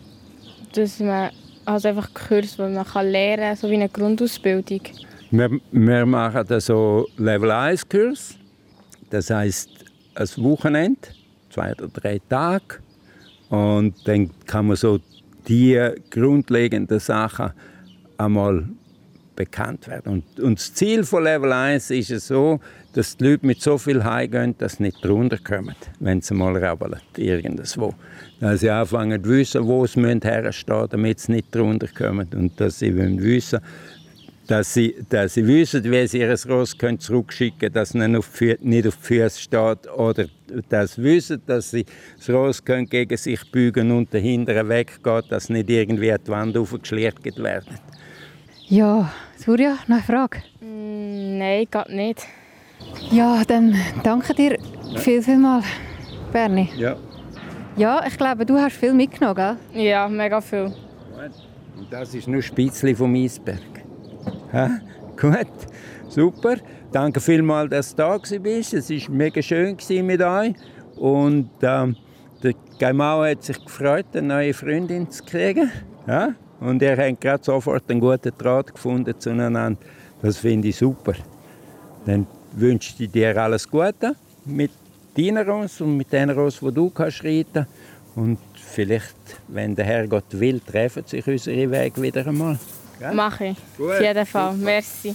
dass 0.73 1.01
man 1.01 1.31
also 1.65 1.89
einfach 1.89 2.13
Kurs, 2.15 2.59
wo 2.59 2.69
man 2.69 2.85
kann 2.85 3.09
lernen 3.09 3.43
kann, 3.43 3.57
so 3.57 3.71
wie 3.71 3.75
eine 3.75 3.89
Grundausbildung? 3.89 4.81
Wir, 5.31 5.51
wir 5.71 6.07
machen 6.07 6.45
da 6.47 6.61
so 6.61 7.09
Level 7.17 7.51
1 7.51 7.89
Kurs. 7.89 8.35
Das 9.11 9.31
heißt 9.31 9.71
ein 10.15 10.29
Wochenende, 10.39 11.09
zwei 11.51 11.73
oder 11.73 11.89
drei 11.89 12.21
Tage. 12.29 12.81
Und 13.49 13.95
dann 14.07 14.31
kann 14.47 14.67
man 14.67 14.77
so 14.77 14.99
die 15.49 15.79
grundlegenden 16.11 16.99
Sachen 16.99 17.53
einmal 18.17 18.65
bekannt 19.37 19.89
werden. 19.89 20.13
Und, 20.13 20.41
und 20.41 20.59
das 20.59 20.75
Ziel 20.75 21.05
von 21.05 21.25
Level 21.25 21.53
1 21.53 21.91
ist 21.91 22.11
es 22.11 22.29
so, 22.29 22.61
dass 22.93 23.17
die 23.17 23.25
Leute 23.25 23.47
mit 23.47 23.61
so 23.61 23.79
viel 23.79 24.05
heimgehen, 24.05 24.55
dass 24.59 24.75
sie 24.75 24.85
nicht 24.85 25.05
drunter 25.05 25.39
kommen, 25.39 25.75
wenn 26.01 26.21
sie 26.21 26.35
mal 26.35 26.57
rabbeln, 26.57 27.01
irgendwo. 27.17 27.95
Dass 28.41 28.61
sie 28.61 28.71
anfangen 28.71 29.23
zu 29.23 29.31
wissen, 29.31 29.67
wo 29.67 29.87
sie 29.87 30.01
herstehen 30.01 30.77
müssen, 30.77 30.89
damit 30.91 31.21
sie 31.21 31.33
nicht 31.33 31.55
drunter 31.55 31.89
kommen. 31.89 32.29
Und 32.35 32.61
dass 32.61 32.79
sie 32.79 32.95
wissen, 32.95 33.61
dass 34.47 34.75
sie, 34.75 34.95
dass 35.09 35.35
sie 35.35 35.47
wissen, 35.47 35.85
wie 35.85 36.07
sie 36.07 36.19
ihr 36.19 36.37
Ross 36.49 36.77
können 36.77 36.99
zurückschicken 36.99 37.59
können, 37.59 37.73
dass 37.75 37.91
es 37.91 37.95
nicht 37.95 38.17
auf, 38.17 38.39
die, 38.39 38.57
nicht 38.61 38.87
auf 38.87 38.97
die 38.97 39.03
Füße 39.03 39.41
steht. 39.41 39.91
Oder 39.97 40.27
dass 40.69 40.95
sie 40.95 41.03
wissen, 41.03 41.43
dass 41.47 41.71
sie 41.71 41.87
das 42.19 42.29
Ross 42.29 42.63
können 42.63 42.87
gegen 42.87 43.17
sich 43.17 43.51
bügen 43.51 43.91
und 43.91 44.13
der 44.13 44.21
Hinteren 44.21 44.69
weggeht, 44.69 45.25
dass 45.31 45.49
nicht 45.49 45.71
irgendwie 45.71 46.13
an 46.13 46.21
die 46.27 46.31
Wand 46.31 46.57
aufgeschliert 46.59 47.25
werden. 47.37 47.79
Ja, 48.69 49.13
Surya, 49.37 49.79
noch 49.87 49.97
eine 49.97 50.03
Frage? 50.03 50.43
Mm, 50.61 51.39
nein, 51.39 51.67
geht 51.71 51.89
nicht. 51.89 52.27
Ja, 53.11 53.43
dann 53.47 53.77
danke 54.03 54.35
dir 54.35 54.59
ja. 54.59 54.99
viel, 54.99 55.23
viel 55.23 55.39
mal, 55.39 55.63
Bernie. 56.33 56.71
Ja. 56.77 56.97
Ja, 57.77 58.05
ich 58.07 58.17
glaube, 58.17 58.45
du 58.45 58.59
hast 58.59 58.77
viel 58.77 58.93
mitgenommen, 58.93 59.35
gell? 59.73 59.85
Ja, 59.85 60.09
mega 60.09 60.41
viel. 60.41 60.73
Und 61.79 61.91
das 61.91 62.15
ist 62.15 62.29
nur 62.29 62.37
ein 62.37 62.43
Spitzchen 62.43 62.95
vom 62.95 63.15
Eisberg. 63.15 63.61
Ha? 64.53 64.71
Gut, 65.21 65.49
super. 66.09 66.57
Danke 66.91 67.21
vielmals, 67.21 67.71
dass 67.71 67.95
du 67.95 68.03
da 68.03 68.19
bist. 68.39 68.75
Es 68.75 68.91
war 68.91 69.15
mega 69.15 69.41
schön 69.41 69.77
mit 70.05 70.23
euch. 70.23 70.55
Und 70.97 71.51
ähm, 71.63 71.97
der 72.43 72.55
Gaimau 72.79 73.25
hat 73.25 73.43
sich 73.43 73.65
gefreut, 73.65 74.07
eine 74.13 74.27
neue 74.27 74.55
Freundin 74.55 75.11
zu 75.11 75.25
kriegen. 75.25 75.71
Ja? 76.07 76.35
Und 76.61 76.83
er 76.83 76.97
hat 76.97 77.21
gerade 77.21 77.43
sofort 77.43 77.91
einen 77.91 78.01
guten 78.01 78.33
Draht 78.37 78.75
gefunden 78.75 79.15
zueinander. 79.19 79.77
Das 80.21 80.37
finde 80.37 80.69
ich 80.69 80.77
super. 80.77 81.15
Dann 82.05 82.27
wünsche 82.53 82.95
ich 82.99 83.11
dir 83.11 83.37
alles 83.37 83.69
Gute 83.69 84.15
mit 84.45 84.71
deiner 85.17 85.47
Rose 85.47 85.85
und 85.85 85.97
mit 85.97 86.13
den 86.13 86.31
Rose, 86.31 86.59
die 86.63 86.75
du 86.75 86.91
kannst 86.91 87.25
reiten 87.25 87.67
Und 88.15 88.39
vielleicht, 88.55 89.17
wenn 89.49 89.75
der 89.75 89.85
Herrgott 89.85 90.25
will, 90.33 90.61
treffen 90.61 91.05
sich 91.07 91.27
unsere 91.27 91.71
Wege 91.71 92.03
wieder 92.03 92.27
einmal. 92.27 92.59
Ja? 93.01 93.13
Mache 93.13 93.47
ich. 93.47 93.57
Gut. 93.77 93.91
Auf 93.91 94.01
jeden 94.01 94.27
Fall. 94.27 94.55
Merci. 94.55 95.15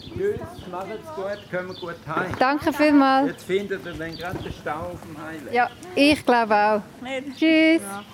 Tschüss, 0.00 0.40
macht's 0.70 1.14
gut, 1.14 1.38
kommen 1.50 1.76
gut 1.80 1.96
heim. 2.06 2.32
Danke 2.38 2.72
vielmals. 2.72 3.28
Jetzt 3.28 3.44
findet 3.44 3.84
ihr 3.84 3.92
dann 3.92 4.16
gerade 4.16 4.38
den 4.38 4.52
Stau 4.52 4.92
auf 4.92 5.02
dem 5.02 5.18
Highway. 5.22 5.54
Ja, 5.54 5.68
ich 5.94 6.24
glaube 6.24 6.54
auch. 6.54 6.80
Tschüss. 7.38 7.82
Ja. 7.82 8.04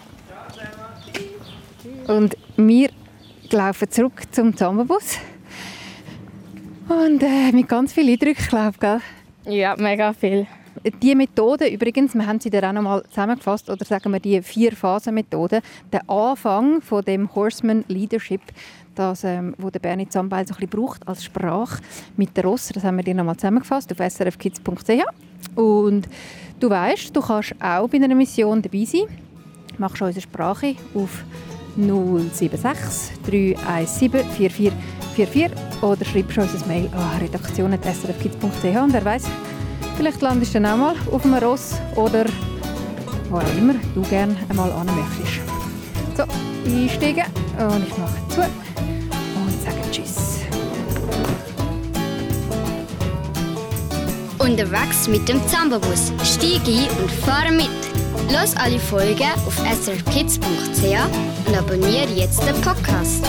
Und 2.15 2.37
wir 2.57 2.91
laufen 3.51 3.91
zurück 3.91 4.23
zum 4.33 4.57
Zambabus. 4.57 5.19
Und 6.89 7.23
äh, 7.23 7.53
mit 7.53 7.69
ganz 7.69 7.93
vielen 7.93 8.11
Eindrücken, 8.11 8.47
glaube 8.47 9.01
ich. 9.47 9.53
Ja, 9.53 9.75
mega 9.77 10.13
viel. 10.13 10.47
Die 11.03 11.15
Methode 11.15 11.69
übrigens, 11.69 12.15
wir 12.15 12.27
haben 12.27 12.41
sie 12.41 12.51
da 12.51 12.69
auch 12.69 12.73
noch 12.73 12.83
mal 12.83 13.03
zusammengefasst, 13.05 13.71
oder 13.71 13.85
sagen 13.85 14.13
wir 14.13 14.21
die 14.21 14.43
Vier-Phasen-Methode, 14.43 15.63
der 15.93 16.11
Anfang 16.11 16.83
von 16.83 17.03
dem 17.03 17.35
Horseman 17.35 17.85
Leadership, 17.89 18.43
das, 18.95 19.25
ähm, 19.25 19.55
wo 19.59 19.71
der 19.71 19.79
Bernie 19.79 20.09
Zambeil 20.09 20.47
so 20.47 20.55
ein 20.55 20.61
bisschen 20.61 20.81
braucht 20.81 21.07
als 21.09 21.25
Sprache 21.25 21.83
mit 22.17 22.37
der 22.37 22.45
Ross, 22.45 22.69
das 22.69 22.85
haben 22.85 22.97
wir 22.97 23.05
dir 23.05 23.15
noch 23.15 23.25
mal 23.25 23.37
zusammengefasst 23.37 23.91
auf 23.93 23.99
srfkids.ch. 23.99 25.57
Und 25.57 26.09
du 26.61 26.71
weißt, 26.71 27.15
du 27.15 27.21
kannst 27.21 27.55
auch 27.61 27.89
bei 27.89 27.97
einer 27.97 28.15
Mission 28.15 28.61
dabei 28.61 28.85
sein. 28.85 29.05
Machst 29.79 30.03
unsere 30.03 30.23
Sprache 30.23 30.77
auf 30.95 31.25
076 31.77 33.13
317 33.27 34.25
4444 34.31 35.83
oder 35.83 36.05
schreibst 36.05 36.39
uns 36.39 36.63
ein 36.63 36.69
Mail 36.69 36.91
an 36.93 37.19
redaktion.srfkids.ch 37.21 38.83
und 38.83 38.93
wer 38.93 39.05
weiß, 39.05 39.25
vielleicht 39.97 40.21
landest 40.21 40.55
du 40.55 40.61
dann 40.61 40.73
auch 40.73 40.77
mal 40.77 40.97
auf 41.11 41.25
einem 41.25 41.35
Ross 41.35 41.75
oder 41.97 42.25
wo 43.31 43.39
auch 43.39 43.57
immer 43.59 43.75
du 43.95 44.03
gerne 44.03 44.37
einmal 44.49 44.71
an 44.73 44.87
möchtest. 44.87 45.41
So, 46.17 46.23
einsteigen 46.71 47.25
und 47.59 47.87
ich 47.87 47.99
mache 47.99 48.29
zu 48.29 48.41
und 48.41 49.63
sage 49.63 49.91
Tschüss. 49.91 50.41
Unterwegs 54.39 55.09
mit 55.09 55.29
dem 55.29 55.41
Zambabus. 55.49 56.13
Steig 56.23 56.67
ein 56.67 56.89
und 57.01 57.11
fahre 57.11 57.51
mit. 57.53 57.84
Los 58.33 58.57
alle 58.57 58.79
Folgen 58.79 59.31
auf 59.47 59.57
srkids.ch 59.57 61.47
und 61.47 61.57
abonniere 61.57 62.11
jetzt 62.15 62.43
den 62.43 62.61
Podcast. 62.61 63.25